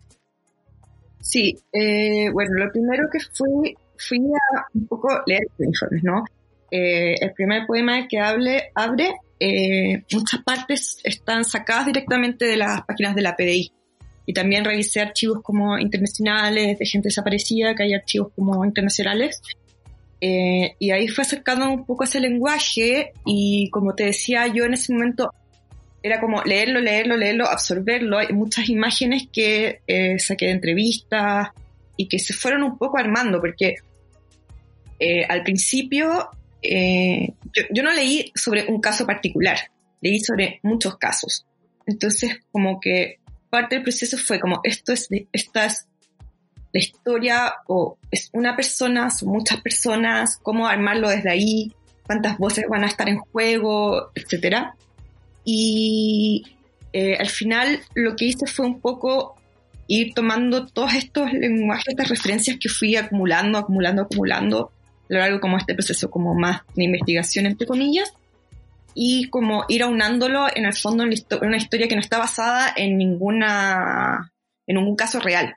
[1.21, 6.23] Sí, eh, bueno, lo primero que fui, fui a un poco leer los informes, ¿no?
[6.75, 9.13] Eh, el primer poema que hable, abre,
[10.11, 13.71] muchas partes están sacadas directamente de las páginas de la PDI.
[14.25, 19.41] Y también revisé archivos como internacionales, de gente desaparecida, que hay archivos como internacionales.
[20.21, 24.73] Eh, y ahí fue acercando un poco ese lenguaje y como te decía yo en
[24.73, 25.29] ese momento
[26.01, 28.17] era como leerlo, leerlo, leerlo, absorberlo.
[28.17, 31.49] Hay muchas imágenes que eh, saqué de entrevistas
[31.97, 33.75] y que se fueron un poco armando porque
[34.99, 36.29] eh, al principio
[36.69, 39.57] yo, yo, no leí sobre un caso particular,
[40.01, 41.45] leí sobre muchos casos.
[41.85, 45.87] Entonces como que parte del proceso fue como esto es, estas
[46.75, 51.71] la historia o es una persona, son muchas personas, cómo armarlo desde ahí,
[52.05, 54.73] cuántas voces van a estar en juego, etc.
[55.45, 56.43] Y
[56.91, 59.35] eh, al final lo que hice fue un poco
[59.87, 64.71] ir tomando todos estos lenguajes, estas referencias que fui acumulando, acumulando, acumulando
[65.07, 68.13] lo largo como este proceso como más de investigación, entre comillas,
[68.93, 72.97] y como ir aunándolo en el fondo en una historia que no está basada en
[72.97, 74.31] ninguna,
[74.67, 75.55] en ningún caso real.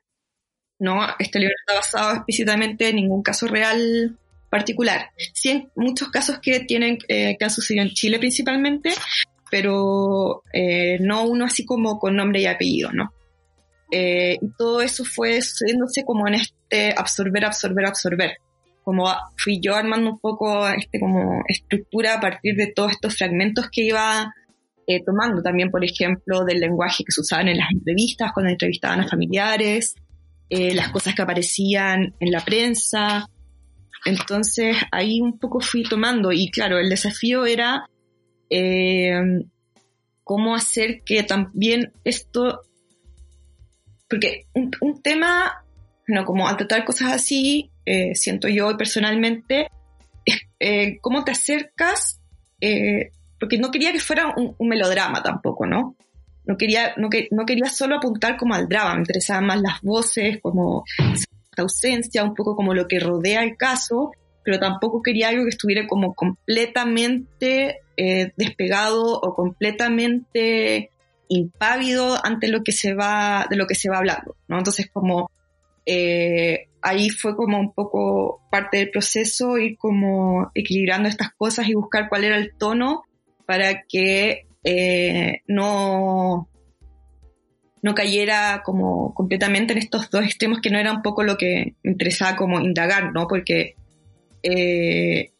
[0.79, 1.01] ¿no?
[1.19, 4.17] Este libro está basado explícitamente en ningún caso real
[4.51, 5.11] particular.
[5.33, 8.93] Sí, en muchos casos que tienen, eh, que han sucedido en Chile principalmente,
[9.51, 13.13] pero eh, no uno así como con nombre y apellido, ¿no?
[13.91, 18.39] Eh, y todo eso fue sucediéndose como en este absorber, absorber, absorber.
[18.89, 23.69] Como fui yo armando un poco este como estructura a partir de todos estos fragmentos
[23.71, 24.33] que iba
[25.05, 29.07] tomando también, por ejemplo, del lenguaje que se usaban en las entrevistas, cuando entrevistaban a
[29.07, 29.95] familiares,
[30.49, 33.29] eh, las cosas que aparecían en la prensa.
[34.07, 37.85] Entonces ahí un poco fui tomando y claro, el desafío era
[38.49, 39.21] eh,
[40.29, 42.61] cómo hacer que también esto,
[44.09, 45.65] porque un, tema,
[46.07, 49.69] no, como al tratar cosas así, eh, siento yo personalmente,
[51.01, 52.21] cómo te acercas,
[53.41, 55.97] porque no quería que fuera un, melodrama tampoco, ¿no?
[56.49, 59.83] no quería, no, que, no quería solo apuntar como al drama, me interesaban más las
[59.83, 65.29] voces, como esta ausencia, un poco como lo que rodea el caso, pero tampoco quería
[65.29, 70.91] algo que estuviera como completamente eh, despegado o completamente
[71.29, 74.57] impávido ante lo que se va, de lo que se va hablando, ¿no?
[74.57, 75.31] Entonces como
[75.85, 81.75] eh, ahí fue como un poco parte del proceso ir como equilibrando estas cosas y
[81.75, 83.03] buscar cuál era el tono
[83.47, 86.49] para que eh, no,
[87.83, 91.75] no cayera como completamente en estos dos extremos que no era un poco lo que
[91.83, 93.27] me interesaba como indagar, ¿no?
[93.29, 93.75] Porque,
[94.43, 95.33] eh,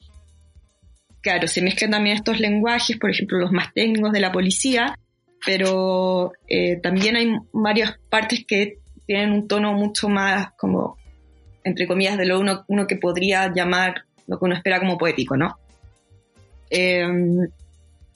[1.21, 4.99] claro, se mezclan también estos lenguajes, por ejemplo, los más técnicos de la policía,
[5.45, 10.99] pero eh, también hay varias partes que tienen un tono mucho más como,
[11.69, 15.37] entre comillas, de lo uno, uno que podría llamar lo que uno espera como poético,
[15.37, 15.57] ¿no?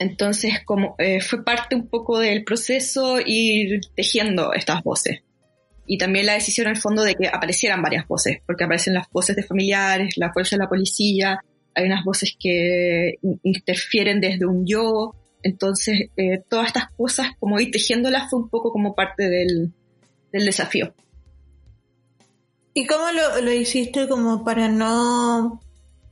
[0.02, 5.20] Entonces, como eh, fue parte un poco del proceso ir tejiendo estas voces.
[5.86, 9.36] Y también la decisión al fondo de que aparecieran varias voces, porque aparecen las voces
[9.36, 11.38] de familiares, la fuerza de la policía,
[11.72, 15.14] hay unas voces que interfieren desde un yo.
[15.44, 19.72] Entonces, eh, todas estas cosas, como ir tejiéndolas, fue un poco como parte del,
[20.32, 20.94] desafío.
[22.74, 25.60] ¿Y cómo lo, lo hiciste como para no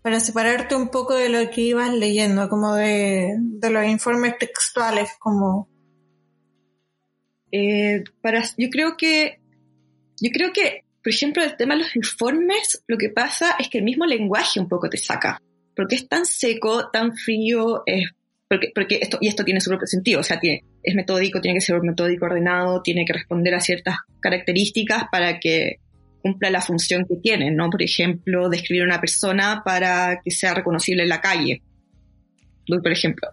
[0.03, 3.37] para separarte un poco de lo que ibas leyendo, como de,
[3.71, 5.69] los informes textuales, como...
[7.53, 9.41] Eh, para, yo creo que,
[10.21, 13.79] yo creo que por ejemplo, el tema de los informes, lo que pasa es que
[13.79, 15.41] el mismo lenguaje un poco te saca,
[15.75, 18.11] porque es tan seco, tan frío, es
[18.47, 21.57] porque, porque esto, y esto tiene su propio sentido, o sea, tiene, es metódico, tiene
[21.57, 25.77] que ser metódico ordenado, tiene que responder a ciertas características para que
[26.21, 27.71] cumpla la función que tiene, ¿no?
[27.71, 31.63] Por ejemplo, describir a una persona para que sea reconocible en la calle,
[32.67, 33.29] por ejemplo.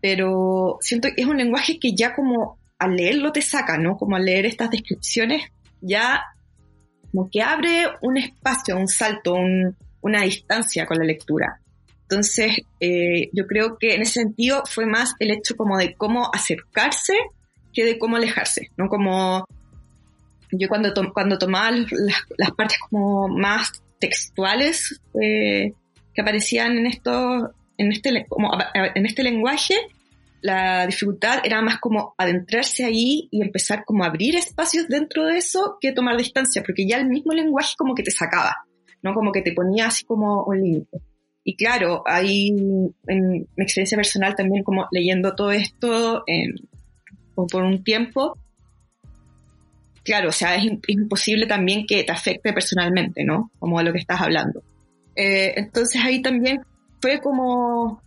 [0.00, 3.96] Pero siento que es un lenguaje que ya como al leerlo te saca, ¿no?
[3.96, 5.42] Como al leer estas descripciones,
[5.80, 6.22] ya
[7.10, 9.36] como que abre un espacio, un salto,
[10.00, 11.60] una distancia con la lectura.
[12.02, 16.30] Entonces, eh, yo creo que en ese sentido fue más el hecho como de cómo
[16.32, 17.14] acercarse
[17.72, 18.88] que de cómo alejarse, ¿no?
[18.88, 19.44] Como
[20.52, 25.72] yo cuando, cuando tomaba las, partes como más textuales eh,
[26.14, 29.74] que aparecían en esto, en este, como, en este lenguaje,
[30.40, 35.78] la dificultad era más como adentrarse ahí y empezar como abrir espacios dentro de eso
[35.80, 38.54] que tomar distancia, porque ya el mismo lenguaje como que te sacaba,
[39.02, 39.14] ¿no?
[39.14, 41.00] Como que te ponía así como un límite.
[41.44, 46.54] Y claro, hay en mi experiencia personal también como leyendo todo esto en,
[47.34, 48.36] por un tiempo,
[50.08, 53.50] claro, o sea, es, imposible también que te afecte personalmente, ¿no?
[53.58, 54.62] Como a lo que estás hablando.
[55.14, 56.62] Eh, entonces ahí también
[57.02, 58.00] fue como,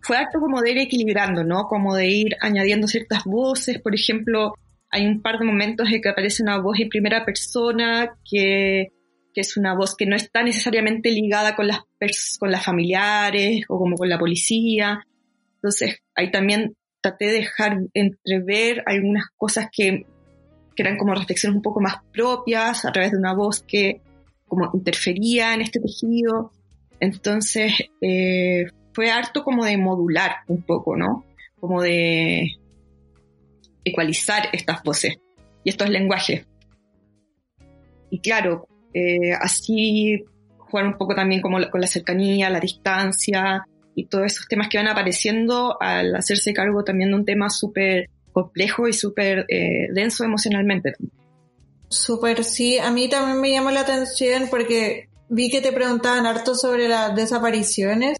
[0.00, 1.64] fue acto como de ir equilibrando, ¿no?
[1.64, 4.54] Como de ir añadiendo ciertas voces, por ejemplo,
[4.90, 8.88] hay un par de momentos en que aparece una voz en primera persona que
[9.34, 11.80] que es una voz que no está necesariamente ligada con las,
[12.38, 15.06] con las familiares o como con la policía.
[15.56, 20.04] Entonces, ahí también traté de dejar entrever algunas cosas que,
[20.80, 24.00] que eran como reflexiones un poco más propias a través de una voz que
[24.48, 26.52] como interfería en este tejido.
[26.98, 28.64] Entonces, eh,
[28.94, 31.26] fue harto como de modular un poco, ¿no?
[31.60, 32.56] Como de
[33.84, 35.18] ecualizar estas voces
[35.64, 36.46] y estos lenguajes.
[38.08, 40.24] Y claro, eh, así
[40.56, 44.78] jugar un poco también como con la cercanía, la distancia y todos esos temas que
[44.78, 50.24] van apareciendo al hacerse cargo también de un tema súper complejo y súper eh, denso
[50.24, 50.94] emocionalmente.
[51.88, 52.78] Súper, sí.
[52.78, 57.14] A mí también me llamó la atención porque vi que te preguntaban harto sobre las
[57.14, 58.18] desapariciones.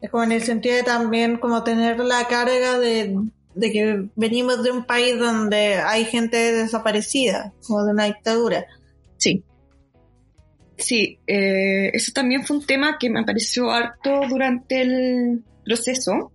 [0.00, 3.14] Es como en el sentido de también como tener la carga de,
[3.54, 8.66] de que venimos de un país donde hay gente desaparecida, como de una dictadura.
[9.18, 9.44] Sí.
[10.76, 16.32] Sí, eh, eso también fue un tema que me apareció harto durante el proceso,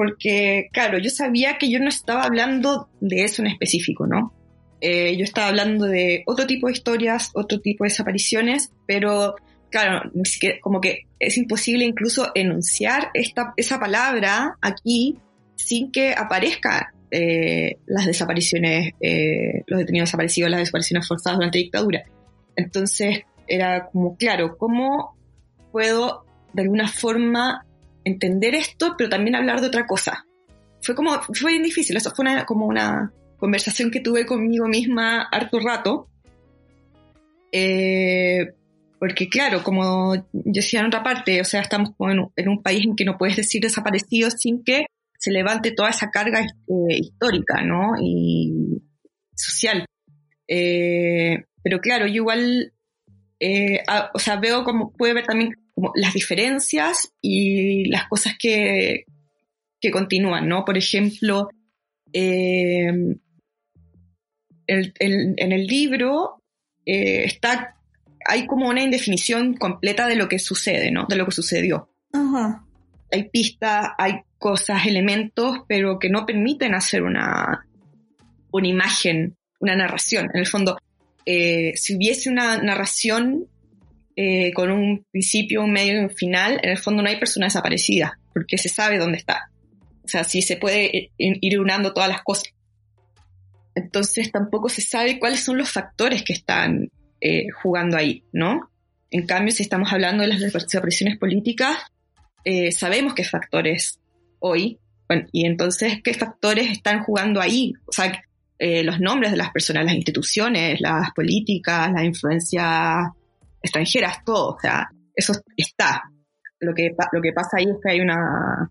[0.00, 4.32] porque, claro, yo sabía que yo no estaba hablando de eso en específico, ¿no?
[4.80, 9.34] Eh, yo estaba hablando de otro tipo de historias, otro tipo de desapariciones, pero,
[9.68, 10.10] claro,
[10.62, 15.18] como que es imposible incluso enunciar esta, esa palabra aquí
[15.56, 18.94] sin que aparezca eh, las desapariciones,
[19.66, 22.04] los detenidos desaparecidos, las desapariciones forzadas durante la dictadura.
[22.56, 25.14] Entonces, era como, claro, ¿cómo
[25.72, 26.24] puedo
[26.54, 27.66] de alguna forma
[28.10, 30.26] entender esto, pero también hablar de otra cosa?
[30.82, 35.60] Fue como, fue bien difícil, eso fue como una conversación que tuve conmigo misma harto
[35.60, 36.08] rato.
[37.52, 38.52] Eh,
[38.98, 42.84] porque claro, como yo decía en otra parte, o sea, estamos como en, un país
[42.84, 44.86] en que no puedes decir desaparecido sin que
[45.18, 47.94] se levante toda esa carga eh, histórica, ¿no?
[48.00, 48.82] Y
[49.34, 49.86] social.
[50.48, 52.72] Eh, pero claro, yo igual
[53.40, 53.82] eh,
[54.12, 59.06] o sea, veo como, puede ver también como las diferencias y las cosas que,
[59.80, 60.64] que continúan, ¿no?
[60.64, 61.48] Por ejemplo,
[62.12, 63.16] eh,
[64.66, 66.42] en el libro
[66.84, 67.76] eh, está,
[68.26, 71.06] hay como una indefinición completa de lo que sucede, ¿no?
[71.08, 71.88] De lo que sucedió.
[73.10, 77.66] Hay pistas, hay cosas, elementos, pero que no permiten hacer una,
[78.52, 80.28] una imagen, una narración.
[80.34, 80.78] En el fondo,
[81.24, 83.48] eh, si hubiese una narración
[84.22, 87.46] eh, con un principio, un medio y un final, en el fondo no hay persona
[87.46, 89.50] desaparecida, porque se sabe dónde está.
[90.04, 92.52] O sea, si se puede ir unando todas las cosas.
[93.74, 96.90] Entonces tampoco se sabe cuáles son los factores que están
[97.22, 98.70] eh, jugando ahí, ¿no?
[99.10, 101.78] En cambio, si estamos hablando de las desapariciones políticas,
[102.72, 104.00] sabemos qué factores
[104.38, 104.78] hoy,
[105.32, 107.72] y entonces qué factores están jugando ahí.
[107.86, 108.22] O sea,
[108.58, 113.06] eh, los nombres de las personas, las instituciones, las políticas, las influencias
[113.62, 114.54] extranjeras, todo.
[114.54, 116.02] O sea, eso está.
[116.58, 118.70] Lo que, lo que pasa ahí es que hay una,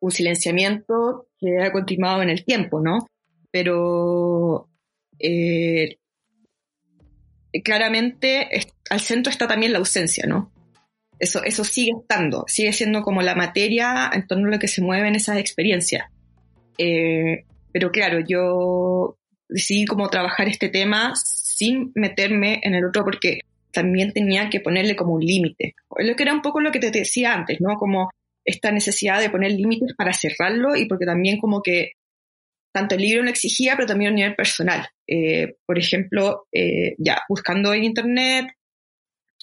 [0.00, 3.06] un silenciamiento que ha continuado en el tiempo, ¿no?
[3.50, 4.68] Pero
[5.18, 5.98] eh,
[7.62, 8.48] claramente
[8.90, 10.52] al centro está también la ausencia, ¿no?
[11.18, 14.82] Eso, eso sigue estando, sigue siendo como la materia en torno a lo que se
[14.82, 16.10] mueve en esas experiencias.
[16.78, 23.40] Eh, pero claro, yo decidí como trabajar este tema sin meterme en el otro porque
[23.76, 25.74] también tenía que ponerle como un límite.
[25.98, 27.76] Lo que era un poco lo que te decía antes, ¿no?
[27.76, 28.08] Como
[28.42, 31.92] esta necesidad de poner límites para cerrarlo y porque también como que
[32.72, 34.88] tanto el libro lo exigía, pero también a nivel personal.
[35.06, 38.46] Eh, por ejemplo, eh, ya buscando en internet,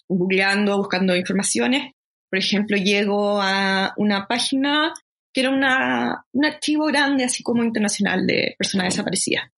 [0.08, 1.92] googleando, buscando informaciones,
[2.28, 4.94] por ejemplo, llego a una página
[5.32, 9.53] que era una, un archivo grande, así como internacional, de personas desaparecidas.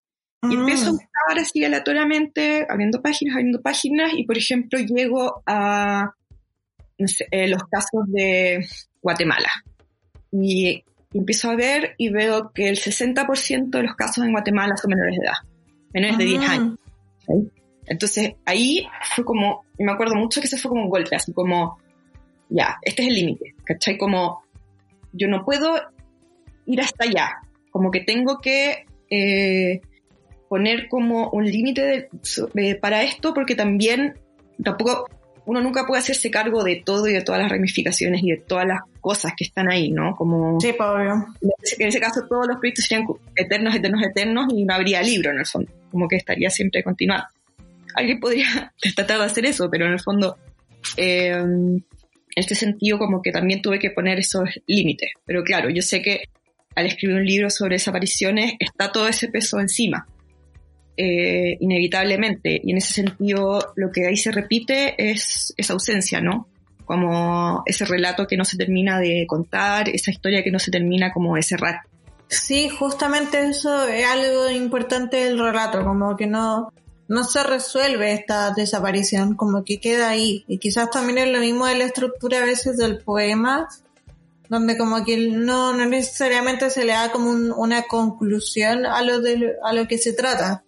[0.49, 6.11] Y empiezo a buscar así aleatoriamente, abriendo páginas, abriendo páginas, y por ejemplo llego a
[6.97, 8.65] eh, los casos de
[9.01, 9.49] Guatemala.
[10.31, 10.83] Y,
[11.13, 15.17] empiezo a ver y veo que el 60% de los casos en Guatemala son menores
[15.17, 15.37] de edad,
[15.93, 16.51] menores de 10 ah.
[16.51, 16.79] años.
[17.87, 18.85] Entonces ahí
[19.15, 21.77] fue como, me acuerdo mucho que se fue como un golpe, así como,
[22.49, 23.97] ya, este es el límite, ¿cachai?
[23.97, 24.43] Como,
[25.13, 25.81] yo no puedo
[26.65, 27.29] ir hasta allá,
[27.71, 29.79] como que tengo que eh,
[30.49, 32.09] poner como un límite
[32.81, 34.15] para esto porque también
[34.63, 35.07] tampoco
[35.45, 38.65] uno nunca puede hacerse cargo de todo y de todas las ramificaciones y de todas
[38.65, 40.15] las cosas que están ahí, ¿no?
[40.15, 41.27] Como sí, obvio.
[41.77, 45.39] En ese caso todos los proyectos serían eternos, eternos, eternos y no habría libro en
[45.39, 47.25] el fondo, como que estaría siempre continuado.
[47.93, 50.37] Alguien podría tratar de hacer eso, pero en el fondo,
[50.97, 51.85] eh, en
[52.35, 55.11] este sentido como que también tuve que poner esos límites.
[55.25, 56.23] Pero claro, yo sé que
[56.75, 60.07] al escribir un libro sobre desapariciones está todo ese peso encima
[60.97, 62.59] eh, inevitablemente.
[62.63, 66.47] Y en ese sentido, lo que ahí se repite es esa ausencia, ¿no?
[66.85, 71.11] Como ese relato que no se termina de contar, esa historia que no se termina
[71.11, 71.81] como de cerrar.
[72.27, 76.71] Sí, justamente eso es algo importante del relato, como que no,
[77.07, 80.43] no se resuelve esta desaparición, como que queda ahí.
[80.47, 83.67] Y quizás también es lo mismo de la estructura a veces del poema,
[84.49, 89.53] donde como que no, no necesariamente se le da como una conclusión a lo, de,
[89.63, 90.64] a lo que se trata.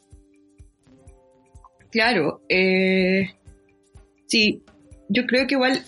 [1.97, 3.27] Claro, eh,
[4.27, 4.61] sí,
[5.09, 5.81] yo creo que igual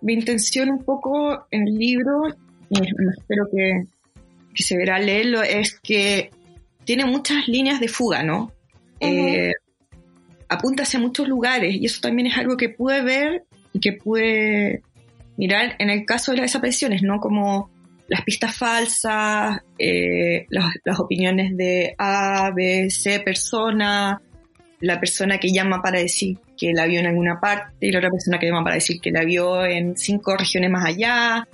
[0.00, 2.22] mi intención un poco en el libro,
[2.68, 2.80] y
[3.16, 3.84] espero que,
[4.60, 6.30] se verá leerlo, es que
[6.84, 8.50] tiene muchas líneas de fuga, ¿no?
[8.98, 9.52] Eh,
[10.48, 14.82] apunta hacia muchos lugares y eso también es algo que pude ver y que pude
[15.36, 17.20] mirar en el caso de las desapariciones, ¿no?
[17.20, 17.70] Como
[18.08, 24.20] las pistas falsas, eh, las, las, opiniones de A, B, C persona,
[24.80, 28.10] la persona que llama para decir que la vio en alguna parte y la otra
[28.10, 31.46] persona que llama para decir que la vio en cinco regiones más allá.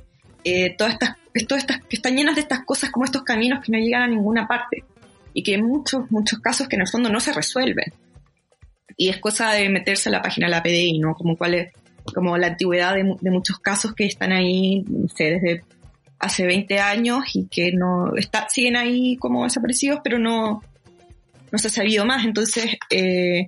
[0.45, 1.17] Eh, todas, estas,
[1.47, 4.09] todas estas, que están llenas de estas cosas como estos caminos que no llegan a
[4.09, 4.85] ninguna parte
[5.35, 7.93] y que en muchos, muchos casos que en el fondo no se resuelven.
[8.97, 11.15] Y es cosa de meterse a la página de la PDI, ¿no?
[11.15, 11.73] Como cuál es,
[12.15, 15.63] como la antigüedad de, de muchos casos que están ahí, no sé, desde
[16.19, 20.63] hace 20 años y que no está, siguen ahí como desaparecidos, pero no,
[21.53, 22.25] no se ha sabido más.
[22.25, 23.47] Entonces, eh,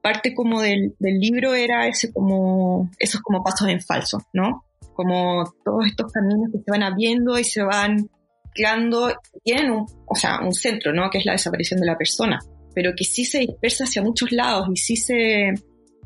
[0.00, 4.64] parte como del, libro era ese como, esos como pasos en falso, ¿no?
[4.94, 8.08] Como todos estos caminos que se van abriendo y se van
[8.54, 9.12] creando,
[9.44, 11.10] tienen un, o sea, un centro, ¿no?
[11.10, 12.38] Que es la desaparición de la persona,
[12.74, 15.52] pero que sí se dispersa hacia muchos lados y sí se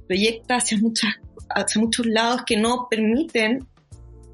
[0.07, 1.15] proyecta hacia, muchas,
[1.51, 3.67] hacia muchos lados que no permiten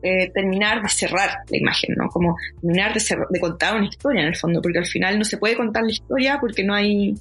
[0.03, 2.09] eh, terminar de cerrar la imagen, ¿no?
[2.09, 5.38] Como terminar de, de, contar una historia en el fondo, porque al final no se
[5.38, 7.14] puede contar la historia porque no hay,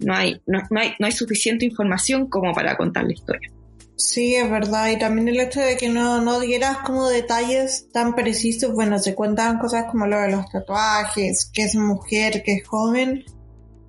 [0.00, 3.50] no hay, no, hay, no hay suficiente información como para contar la historia.
[3.96, 4.90] Sí, es verdad.
[4.90, 8.72] Y también el hecho de que no, no dieras como detalles tan precisos.
[8.72, 13.24] Bueno, se cuentan cosas como lo de los tatuajes, que es mujer, que es joven.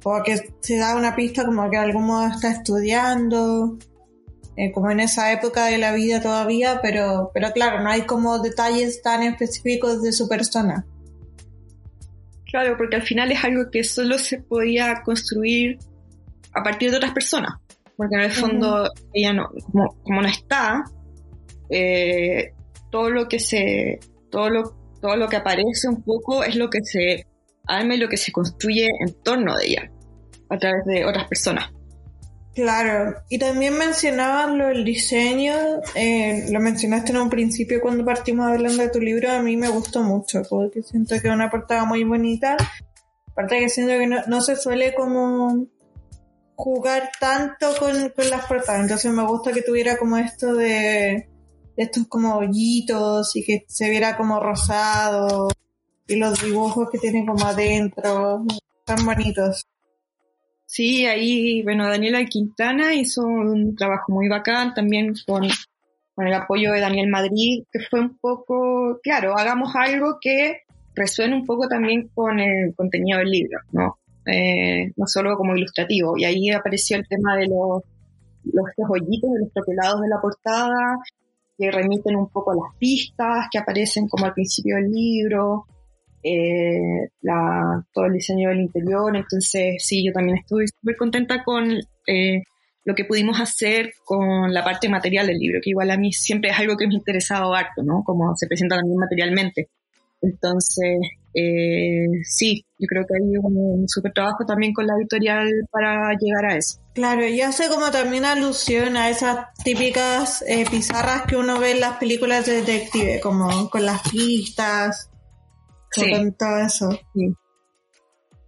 [0.04, 3.78] O que se da una pista como que de algún modo está estudiando.
[4.56, 8.40] Eh, como en esa época de la vida todavía, pero, pero claro, no hay como
[8.40, 10.86] detalles tan específicos de su persona.
[12.46, 15.80] Claro, porque al final es algo que solo se podía construir
[16.54, 17.54] a partir de otras personas,
[17.98, 19.50] porque en el fondo ella no,
[20.04, 20.84] como, no está,
[21.72, 22.54] eh,
[22.92, 24.00] todo lo que se,
[24.30, 24.64] todo lo,
[25.02, 27.26] todo lo que aparece un poco es lo que se
[27.66, 29.92] arma y lo que se construye en torno de ella,
[30.50, 31.72] a través de otras personas.
[32.54, 35.56] Claro, y también mencionabas lo del diseño,
[35.96, 39.70] eh, lo mencionaste en un principio cuando partimos hablando de tu libro, a mí me
[39.70, 42.56] gustó mucho, porque siento que es una portada muy bonita,
[43.32, 45.66] aparte que siento que no, se suele como
[46.56, 51.28] jugar tanto con, con, las portadas, entonces me gusta que tuviera como esto de,
[51.76, 55.48] estos como hoyitos y que se viera como rosado
[56.08, 58.46] y los dibujos que tienen como adentro,
[58.86, 59.66] tan bonitos.
[60.76, 65.44] Sí, ahí, bueno, Daniela Quintana hizo un trabajo muy bacán también con,
[66.16, 70.62] con el apoyo de Daniel Madrid, que fue un poco, claro, hagamos algo que
[70.96, 74.00] resuene un poco también con el contenido del libro, ¿no?
[74.26, 76.18] eh, no solo como ilustrativo.
[76.18, 77.84] Y ahí apareció el tema de los,
[78.90, 80.98] hoyitos, de los troquelados de la portada,
[81.56, 85.68] que remiten un poco a las pistas que aparecen como al principio del libro,
[86.24, 89.16] eh, la, todo el diseño del interior.
[89.16, 91.72] Entonces, sí, yo también estoy súper contenta con
[92.08, 92.44] eh,
[92.86, 96.52] lo que pudimos hacer con la parte material del libro, que igual a mí siempre
[96.52, 98.04] es algo que me ha interesado harto, ¿no?
[98.04, 99.70] Como se presenta también materialmente.
[100.22, 101.00] Entonces,
[101.34, 106.46] eh, sí, yo creo que hay un súper trabajo también con la editorial para llegar
[106.46, 106.80] a eso.
[106.94, 111.82] Claro, y hace como también alusión a esas típicas eh, pizarras que uno ve en
[111.82, 115.10] las películas de detective, como con las pistas,
[115.96, 117.00] con todo eso.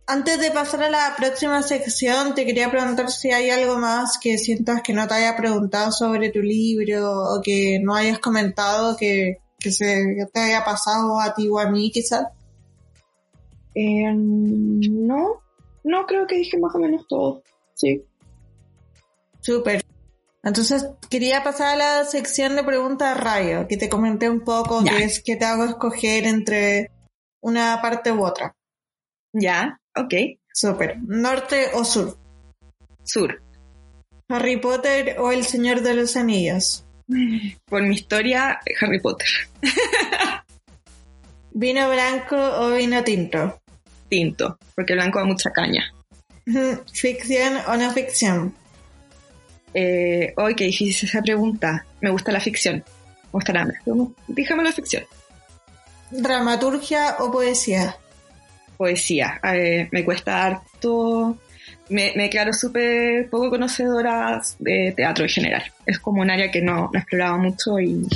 [0.08, 4.38] Antes de pasar a la próxima sección, te quería preguntar si hay algo más que
[4.38, 9.40] sientas que no te haya preguntado sobre tu libro o que no hayas comentado que,
[9.60, 12.28] que se te haya pasado a ti o a mí quizás.
[13.74, 15.42] Eh, no,
[15.84, 17.42] no creo que dije más o menos todo.
[17.74, 18.04] Sí.
[19.42, 19.84] Súper.
[20.44, 25.04] Entonces quería pasar a la sección de preguntas radio, que te comenté un poco que
[25.04, 26.92] es que te hago escoger entre
[27.46, 28.56] una parte u otra.
[29.32, 30.14] Ya, ok.
[30.52, 30.98] Súper.
[31.02, 32.18] ¿Norte o sur?
[33.04, 33.42] Sur.
[34.30, 36.86] ¿Harry Potter o El Señor de los Anillos?
[37.66, 39.28] Por mi historia, Harry Potter.
[41.52, 43.62] ¿Vino blanco o vino tinto?
[44.10, 45.94] tinto, porque el blanco da mucha caña.
[46.92, 48.54] ¿Ficción o no ficción?
[49.74, 51.86] Eh, hoy qué difícil esa pregunta.
[52.02, 52.84] Me gusta la ficción.
[53.24, 53.68] Me gusta la
[54.28, 55.04] Dígame la ficción.
[56.12, 57.98] ¿Dramaturgia o poesía?
[58.78, 59.40] Poesía.
[59.92, 61.38] me cuesta harto.
[61.90, 65.64] Me, me declaro súper poco conocedora de teatro en general.
[65.86, 68.08] Es como un área que no, no exploraba mucho y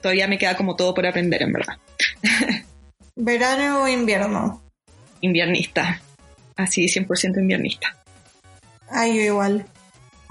[0.00, 1.74] todavía me queda como todo por aprender, en verdad.
[3.16, 4.62] ¿Verano o invierno?
[5.20, 6.00] Inviernista.
[6.56, 7.96] Así, 100% inviernista.
[8.88, 9.66] Ay, yo igual.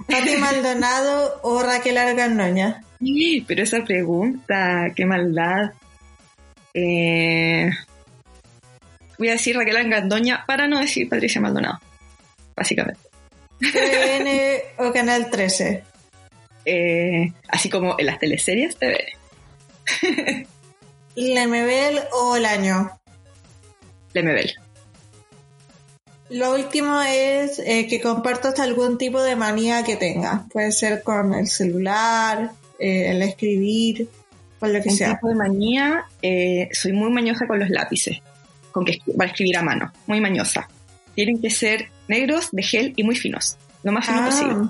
[0.08, 2.84] ¿Pati Maldonado o Raquel Argandoña?
[3.48, 5.74] Pero esa pregunta, qué maldad.
[6.74, 7.70] Eh,
[9.18, 11.80] voy a decir Raquel Argandoña para no decir Patricia Maldonado,
[12.56, 13.02] básicamente.
[13.60, 15.84] ¿TVN o Canal 13?
[16.66, 20.48] Eh, así como en las teleseries, TVN.
[21.16, 23.00] ¿Lemebel o el año?
[24.14, 24.54] Lemebel.
[26.30, 30.50] Lo último es eh, que compartas algún tipo de manía que tengas.
[30.52, 34.08] Puede ser con el celular, eh, el escribir,
[34.60, 35.16] con lo que sea.
[35.16, 38.20] tipo de manía, eh, soy muy mañosa con los lápices,
[38.72, 40.68] con que para escribir a mano, muy mañosa.
[41.16, 44.26] Tienen que ser negros, de gel y muy finos, lo más fino ah.
[44.26, 44.70] posible.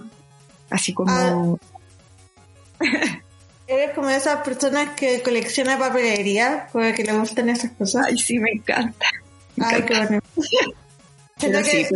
[0.70, 1.12] Así como...
[1.12, 1.56] Ah.
[3.68, 8.08] Eres como esas personas que colecciona papelería, porque que le gustan esas cosas.
[8.08, 9.06] Ay, sí, me encanta.
[9.62, 10.22] Ay, qué bueno.
[11.64, 11.90] que...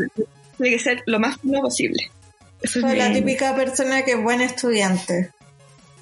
[0.58, 2.10] tiene que ser lo más fino posible.
[2.64, 5.32] soy la típica persona que es buen estudiante.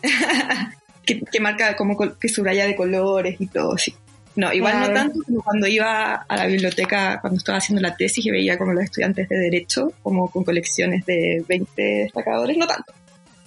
[1.06, 3.96] que, marca como que subraya de colores y todo, sí.
[4.36, 8.26] No, igual no tanto como cuando iba a la biblioteca, cuando estaba haciendo la tesis
[8.26, 12.94] y veía como los estudiantes de Derecho, como con colecciones de 20 destacadores, no tanto.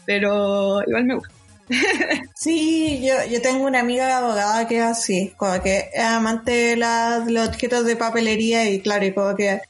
[0.07, 1.35] Pero igual me gusta.
[2.35, 6.77] Sí, yo, yo tengo una amiga abogada que es así, como que es amante de
[6.77, 9.61] los objetos de papelería y claro, y como que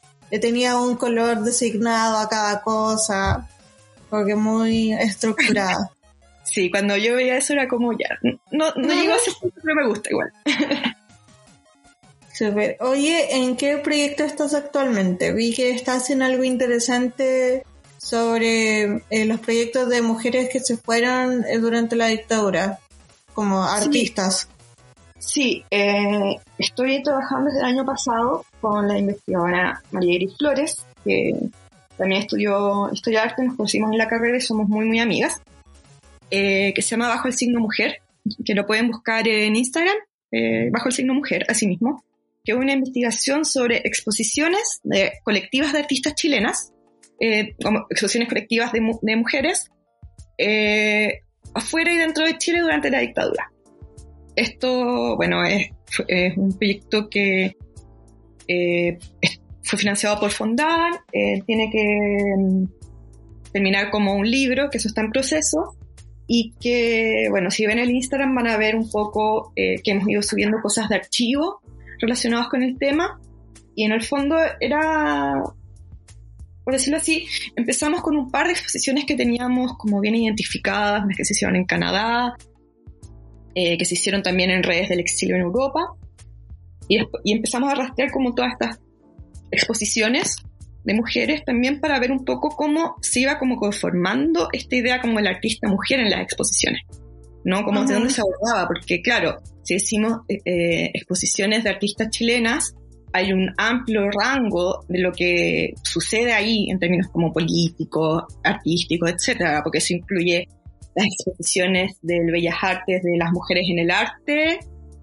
[0.40, 3.48] tenía un color designado a cada cosa,
[4.10, 5.90] como que muy estructurado.
[6.50, 8.18] Sí, cuando yo veía eso era como ya,
[8.50, 10.32] no, no llegó a ese punto, pero me gusta igual.
[12.32, 12.76] Super.
[12.80, 15.32] Oye, ¿en qué proyecto estás actualmente?
[15.32, 17.64] Vi que estás en algo interesante
[17.98, 22.78] sobre eh, los proyectos de mujeres que se fueron eh, durante la dictadura
[23.34, 24.48] como artistas.
[25.18, 31.32] Sí, eh, estoy trabajando desde el año pasado con la investigadora María Iris Flores, que
[31.96, 35.42] también estudió historia de arte, nos conocimos en la carrera y somos muy, muy amigas,
[36.30, 37.98] que se llama Bajo el signo mujer,
[38.44, 39.96] que lo pueden buscar en Instagram,
[40.70, 42.04] Bajo el signo mujer, así mismo,
[42.44, 46.72] que es una investigación sobre exposiciones de colectivas de artistas chilenas
[47.20, 49.70] eh, como exposiciones colectivas de, de mujeres
[50.38, 51.22] eh,
[51.52, 53.50] afuera y dentro de Chile durante la dictadura.
[54.36, 55.70] Esto, bueno, es,
[56.06, 57.56] es un proyecto que
[58.46, 58.98] eh,
[59.62, 62.64] fue financiado por Fondan, tiene que mm,
[63.52, 65.76] terminar como un libro, que eso está en proceso,
[66.28, 70.22] y que, bueno, si ven el Instagram van a ver un poco que hemos ido
[70.22, 71.60] subiendo cosas de archivo
[72.00, 73.18] relacionadas con el tema,
[73.74, 75.42] y en el fondo era
[76.68, 77.26] por decirlo así,
[77.56, 81.56] empezamos con un par de exposiciones que teníamos como bien identificadas, las que se hicieron
[81.56, 82.36] en Canadá,
[83.54, 85.94] eh, que se hicieron también en redes del exilio en Europa,
[86.86, 86.98] y,
[87.32, 88.80] empezamos a rastrear como todas estas
[89.50, 90.36] exposiciones
[90.88, 95.18] de mujeres también para ver un poco cómo se iba como conformando esta idea como
[95.18, 96.80] el artista mujer en las exposiciones,
[97.44, 97.62] ¿no?
[97.62, 102.74] Como de dónde se abordaba, porque claro, si decimos eh, eh, exposiciones de artistas chilenas,
[103.12, 109.60] hay un amplio rango de lo que sucede ahí en términos como políticos, artísticos, etcétera,
[109.62, 110.48] porque eso incluye
[110.94, 114.60] las exposiciones del Bellas Artes de las mujeres en el arte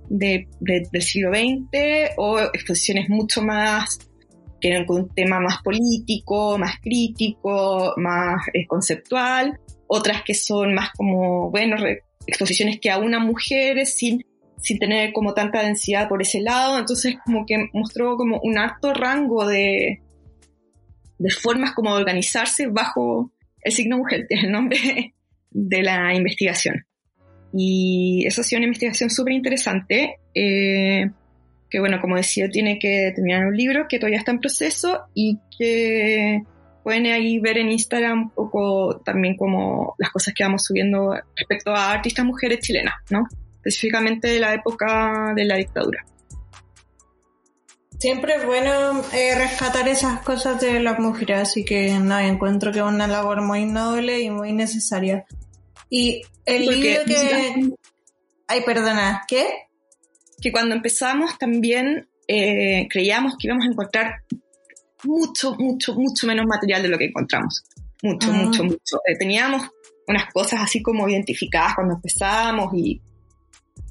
[0.10, 4.00] de, del siglo XX o exposiciones mucho más
[4.86, 11.52] con un tema más político, más crítico, más eh, conceptual, otras que son más como,
[11.52, 11.78] bueno,
[12.28, 14.26] exposiciones que a una mujer sin,
[14.62, 18.94] sin tener como tanta densidad por ese lado, entonces como que mostró como un alto
[18.94, 20.02] rango de,
[21.18, 25.14] de formas como de organizarse bajo el signo mujer, que es el nombre
[25.52, 26.86] de la investigación.
[27.54, 31.10] Y eso ha sido una investigación súper interesante, eh,
[31.76, 35.40] que bueno, como decía, tiene que terminar un libro que todavía está en proceso y
[35.58, 36.42] que
[36.86, 41.72] pueden ahí ver en Instagram un poco también como las cosas que vamos subiendo respecto
[41.72, 43.28] a artistas mujeres chilenas, ¿no?
[43.58, 46.06] Específicamente de la época de la dictadura.
[48.00, 52.80] Siempre es bueno eh, rescatar esas cosas de las mujeres, así que no, encuentro que
[52.80, 55.26] es una labor muy noble y muy necesaria.
[55.90, 57.74] Y el libro que...
[58.48, 59.66] Ay, perdona, ¿qué?
[60.46, 64.22] Que cuando empezamos también eh, creíamos que íbamos a encontrar
[65.04, 67.64] mucho, mucho, mucho menos material de lo que encontramos.
[68.04, 68.34] Mucho, ah.
[68.36, 69.02] mucho, mucho.
[69.08, 69.68] Eh, teníamos
[70.08, 73.02] unas cosas así como identificadas cuando empezamos y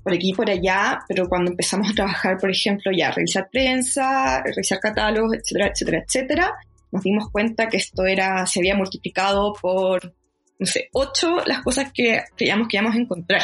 [0.05, 4.41] por aquí y por allá, pero cuando empezamos a trabajar, por ejemplo, ya revisar prensa,
[4.45, 6.53] revisar catálogos, etcétera, etcétera, etcétera,
[6.93, 10.15] nos dimos cuenta que esto era, se había multiplicado por
[10.61, 13.43] no sé, ocho las cosas que creíamos que íbamos a encontrar.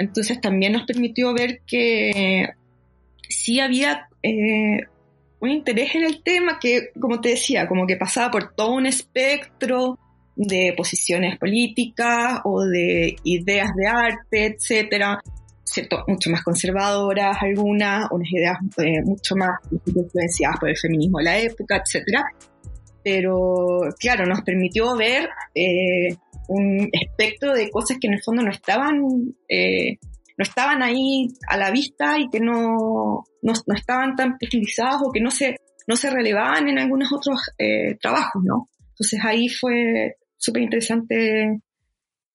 [0.00, 2.48] Entonces también nos permitió ver que
[3.28, 4.80] sí había eh,
[5.40, 8.86] un interés en el tema que, como te decía, como que pasaba por todo un
[8.86, 9.98] espectro
[10.36, 15.20] de posiciones políticas o de ideas de arte, etcétera,
[15.64, 21.24] cierto, mucho más conservadoras algunas, unas ideas eh, mucho más influenciadas por el feminismo de
[21.24, 22.24] la época, etcétera.
[23.04, 26.16] Pero claro, nos permitió ver eh,
[26.50, 29.02] un espectro de cosas que en el fondo no estaban,
[29.48, 29.98] eh,
[30.36, 35.20] no estaban ahí a la vista y que no, no, estaban tan utilizadas o que
[35.20, 38.68] no se, no se relevaban en algunos otros eh, trabajos, ¿no?
[38.88, 41.60] Entonces ahí fue súper interesante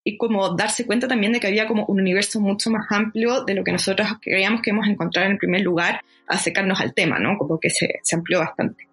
[0.06, 3.54] y como darse cuenta también de que había como un universo mucho más amplio de
[3.54, 7.38] lo que nosotros creíamos que íbamos a encontrar en primer lugar, acercarnos al tema, ¿no?
[7.38, 8.88] Como que se, se amplió bastante.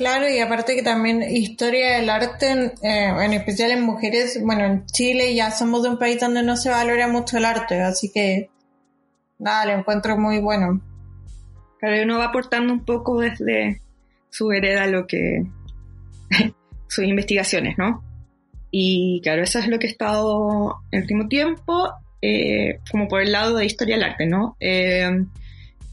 [0.00, 4.86] Claro, y aparte que también historia del arte, eh, en especial en mujeres, bueno, en
[4.86, 8.48] Chile ya somos de un país donde no se valora mucho el arte, así que
[9.38, 10.80] nada, lo encuentro muy bueno.
[11.78, 13.82] Claro, uno va aportando un poco desde
[14.30, 15.44] su hereda lo que
[16.88, 18.02] sus investigaciones, ¿no?
[18.70, 21.90] Y claro, eso es lo que he estado en el último tiempo,
[22.22, 24.56] eh, como por el lado de historia del arte, ¿no?
[24.60, 25.26] Eh,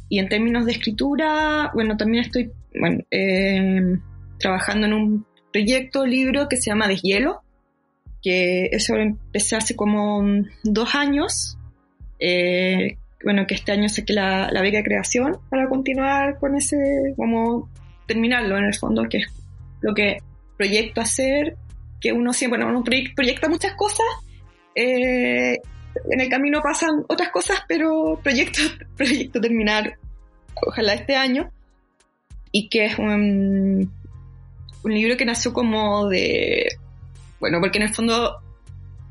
[0.07, 3.97] y en términos de escritura, bueno, también estoy bueno, eh,
[4.39, 7.41] trabajando en un proyecto, libro que se llama Deshielo,
[8.21, 10.23] que eso empecé hace como
[10.63, 11.57] dos años.
[12.19, 16.77] Eh, bueno, que este año saqué la, la beca de creación para continuar con ese,
[17.15, 17.69] como
[18.07, 19.27] terminarlo en el fondo, que es
[19.81, 20.17] lo que
[20.55, 21.55] proyecto hacer,
[21.99, 22.83] que uno siempre, bueno, uno
[23.15, 24.05] proyecta muchas cosas,
[24.75, 25.57] eh,
[26.09, 28.59] en el camino pasan otras cosas, pero proyecto,
[28.97, 29.97] proyecto terminar,
[30.67, 31.51] ojalá este año,
[32.57, 33.93] y que es un,
[34.83, 36.67] un libro que nació como de,
[37.39, 38.35] bueno, porque en el fondo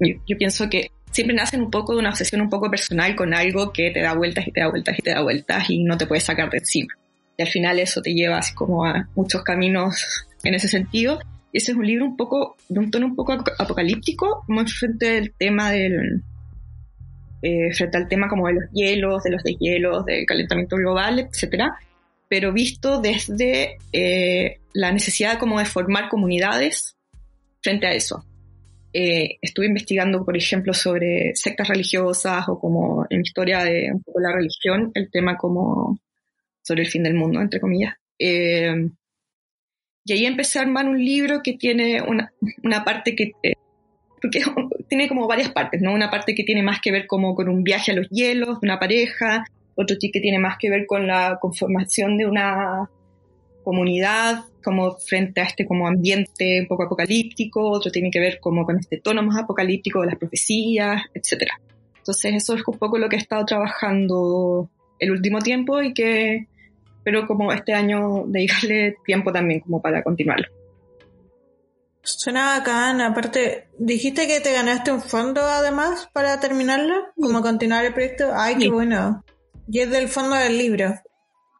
[0.01, 3.73] yo, pienso que siempre nacen un poco de una obsesión un poco personal con algo
[3.73, 6.09] que te da vueltas y te da vueltas y te da vueltas y no te
[6.09, 6.93] puedes sacar de encima.
[7.37, 11.21] Y al final eso te lleva así como a muchos caminos en ese sentido.
[11.53, 15.19] Y ese es un libro un poco, de un tono un poco apocalíptico, como frente
[15.19, 16.21] al tema del,
[17.43, 21.79] eh, frente al tema como de los hielos, de los deshielos, del calentamiento global, etcétera
[22.29, 26.97] pero visto desde eh, la necesidad como de formar comunidades
[27.61, 28.25] frente a eso.
[28.93, 34.21] Eh, estuve investigando, por ejemplo, sobre sectas religiosas o como en historia de un poco
[34.21, 35.99] la religión, el tema como
[36.63, 37.95] sobre el fin del mundo, entre comillas.
[38.19, 38.89] Eh,
[40.05, 43.33] y ahí empecé a armar un libro que tiene una, una parte que...
[44.23, 44.41] porque
[44.89, 45.93] tiene como varias partes, ¿no?
[45.93, 48.79] Una parte que tiene más que ver como con un viaje a los hielos una
[48.79, 49.45] pareja,
[49.77, 52.91] otro que tiene más que ver con la conformación de una
[53.63, 58.65] comunidad como frente a este como ambiente un poco apocalíptico, otro tiene que ver como
[58.65, 61.51] con este tono más apocalíptico de las profecías, etc.
[61.99, 66.47] Entonces eso es un poco lo que he estado trabajando el último tiempo y que
[67.05, 70.49] pero como este año dedicarle tiempo también como para continuarlo.
[72.03, 77.95] Suena bacán, aparte, dijiste que te ganaste un fondo además para terminarlo, como continuar el
[77.95, 78.31] proyecto.
[78.33, 79.25] Ay, qué bueno.
[79.69, 80.95] Y es del fondo del libro.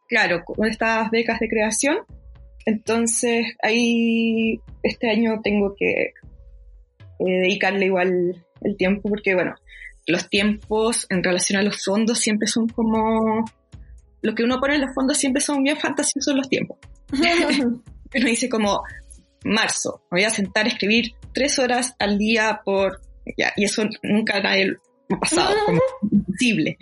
[0.07, 1.97] Claro, con estas becas de creación.
[2.65, 6.13] Entonces, ahí este año tengo que
[7.19, 9.55] eh, dedicarle igual el tiempo, porque bueno,
[10.05, 13.45] los tiempos en relación a los fondos siempre son como...
[14.21, 16.77] Lo que uno pone en los fondos siempre son bien fantasiosos los tiempos.
[18.15, 18.81] Uno dice como,
[19.43, 23.01] marzo, me voy a sentar a escribir tres horas al día por...
[23.37, 24.77] Ya, y eso nunca nadie
[25.09, 25.81] ha pasado, como
[26.11, 26.77] imposible.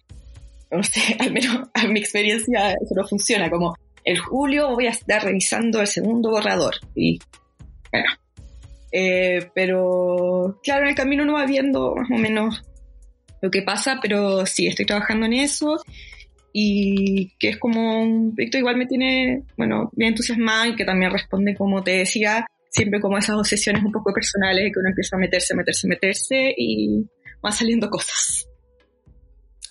[0.71, 4.91] No sé, al menos a mi experiencia eso no funciona, como el julio voy a
[4.91, 7.19] estar revisando el segundo borrador y
[7.91, 8.09] bueno,
[8.91, 12.61] eh, pero claro, en el camino uno va viendo más o menos
[13.41, 15.77] lo que pasa, pero sí, estoy trabajando en eso
[16.53, 21.11] y que es como un proyecto igual me tiene, bueno, bien entusiasmado y que también
[21.11, 25.19] responde, como te decía, siempre como esas obsesiones un poco personales que uno empieza a
[25.19, 27.05] meterse, meterse, meterse y
[27.41, 28.47] van saliendo cosas.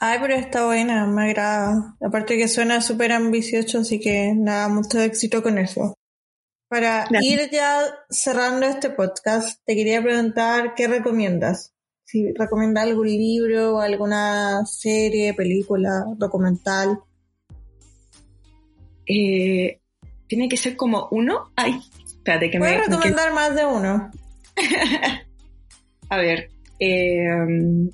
[0.07, 1.96] Ay, pero está buena, me agrada.
[1.98, 5.94] Aparte que suena súper ambicioso, así que nada, mucho éxito con eso.
[6.68, 7.80] Para ir ya
[8.11, 11.72] cerrando este podcast, te quería preguntar qué recomiendas
[12.05, 17.00] si recomienda algún libro, alguna serie, película, documental.
[19.07, 19.80] Eh,
[20.26, 21.50] tiene que ser como uno.
[21.57, 24.11] Ay, espérate que ¿Puedes recomendar más de uno?
[26.11, 26.50] A ver.
[26.78, 27.88] Eh,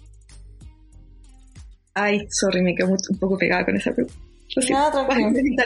[2.02, 4.18] ay, sorry, me quedo un poco pegada con esa pregunta.
[4.68, 5.64] No, tranquilo.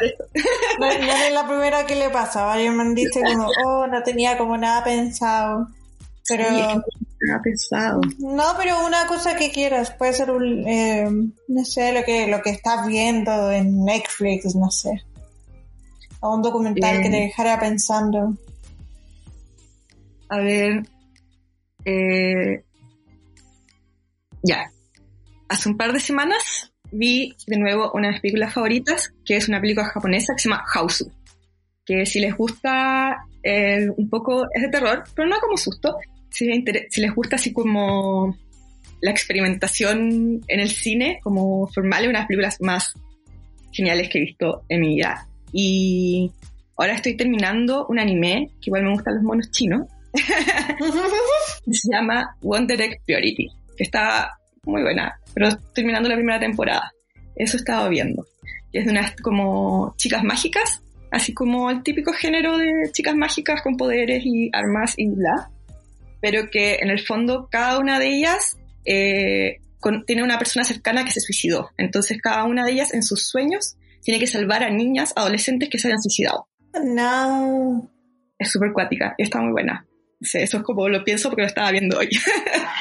[0.78, 2.44] No, es la primera que le pasa.
[2.44, 5.68] Varios me han dicho como, oh, no tenía como nada pensado.
[6.28, 8.00] Pero ha pensado.
[8.18, 11.06] No, pero una cosa que quieras, puede ser un, eh,
[11.48, 15.02] no sé, lo que, lo que estás viendo en Netflix, no sé.
[16.20, 18.34] O un documental que te dejara pensando.
[20.28, 20.82] A ver,
[21.84, 22.64] eh,
[24.42, 24.70] ya.
[25.48, 29.48] Hace un par de semanas vi de nuevo una de mis películas favoritas, que es
[29.48, 31.10] una película japonesa que se llama Hausu.
[31.84, 35.96] Que si les gusta eh, un poco, es de terror, pero no como susto
[36.34, 38.36] si, les gusta así como
[39.00, 42.92] la experimentación en el cine, como formal, una de las películas más
[43.72, 45.28] geniales que he visto en mi vida.
[45.52, 46.32] Y
[46.76, 49.86] ahora estoy terminando un anime, que igual me gustan los monos chinos,
[51.70, 56.92] se llama One Direct Priority, que está muy buena, pero terminando la primera temporada.
[57.36, 58.26] Eso he estado viendo.
[58.72, 63.76] es de unas como chicas mágicas, así como el típico género de chicas mágicas con
[63.76, 65.50] poderes y armas y bla
[66.24, 68.56] pero que en el fondo cada una de ellas
[68.86, 69.58] eh,
[70.06, 71.68] tiene una persona cercana que se suicidó.
[71.76, 75.78] Entonces cada una de ellas en sus sueños tiene que salvar a niñas, adolescentes que
[75.78, 76.48] se hayan suicidado.
[76.82, 77.90] No.
[78.38, 79.86] Es súper cuática y está muy buena.
[80.18, 82.08] eso es como lo pienso porque lo estaba viendo hoy.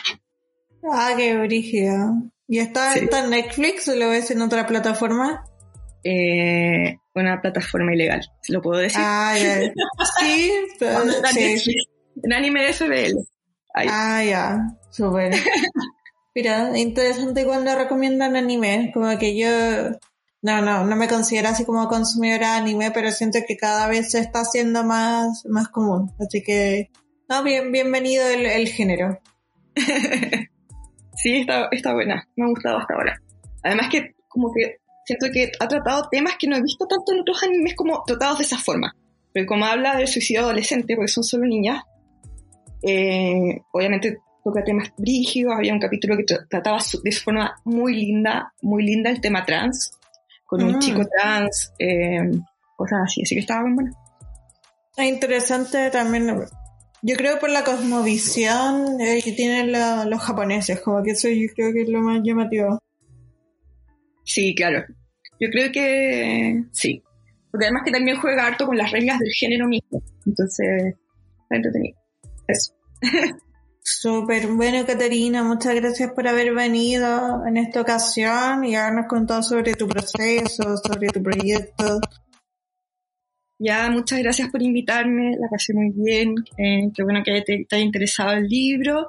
[0.90, 2.14] ah, qué brígida.
[2.48, 5.46] ¿Y está, en Netflix o lo ves en otra plataforma?
[6.04, 9.00] Eh, una plataforma ilegal, lo puedo decir.
[9.02, 9.36] Ah,
[10.20, 11.76] sí, pero, sí.
[12.22, 13.18] En anime FBL.
[13.74, 14.60] Ah, ya,
[14.92, 15.34] súper.
[16.36, 19.50] Mira, interesante cuando recomiendan anime, como que yo,
[20.42, 24.12] no, no, no me considero así como consumidora de anime, pero siento que cada vez
[24.12, 26.90] se está haciendo más, más común, así que,
[27.30, 29.20] no, bien, bienvenido el, género.
[31.24, 33.20] sí, está, está buena, me ha gustado hasta ahora.
[33.64, 37.22] Además que, como que, siento que ha tratado temas que no he visto tanto en
[37.22, 38.94] otros animes como tratados de esa forma.
[39.32, 41.82] Pero como habla del suicidio adolescente, porque son solo niñas,
[42.84, 48.84] eh, obviamente toca temas brígidos, había un capítulo que trataba de forma muy linda, muy
[48.84, 49.98] linda el tema trans,
[50.46, 51.08] con un chico ah.
[51.10, 52.20] trans, eh,
[52.76, 53.92] cosas así, así que estaba muy bueno.
[54.98, 56.28] Es interesante también,
[57.06, 59.74] yo creo por la cosmovisión eh, que tienen
[60.10, 62.80] los japoneses, como que eso yo creo que es lo más llamativo.
[64.24, 64.86] Sí, claro.
[65.38, 67.04] Yo creo que sí.
[67.52, 70.02] Porque además que también juega harto con las reglas del género mismo.
[70.26, 70.96] Entonces,
[71.42, 72.00] está entretenido.
[72.48, 72.74] Eso.
[73.82, 75.44] Súper bueno, Caterina.
[75.44, 81.10] Muchas gracias por haber venido en esta ocasión y habernos contado sobre tu proceso, sobre
[81.10, 82.00] tu proyecto.
[83.66, 85.38] Ya, muchas gracias por invitarme.
[85.40, 86.36] La pasé muy bien.
[86.58, 89.08] Eh, qué bueno que te, haya interesado el libro.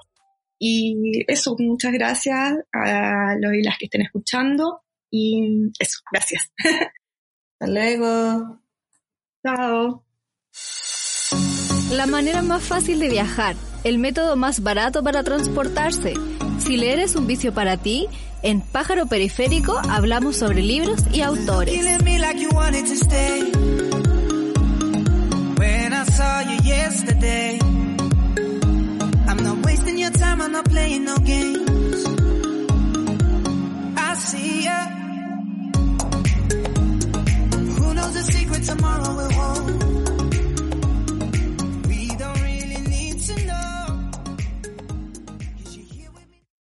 [0.61, 4.82] Y eso, muchas gracias a los y las que estén escuchando.
[5.11, 6.52] Y eso, gracias.
[7.59, 8.61] Hasta luego.
[9.44, 10.05] Chao.
[11.90, 16.14] La manera más fácil de viajar, el método más barato para transportarse.
[16.61, 18.07] Si leer es un vicio para ti,
[18.42, 21.74] en Pájaro Periférico hablamos sobre libros y autores.
[26.15, 27.59] saw you yesterday.
[29.29, 32.01] I'm not wasting your time, I'm not playing no games.
[33.97, 34.81] I see ya.
[37.79, 39.93] Who knows the secret tomorrow will hold?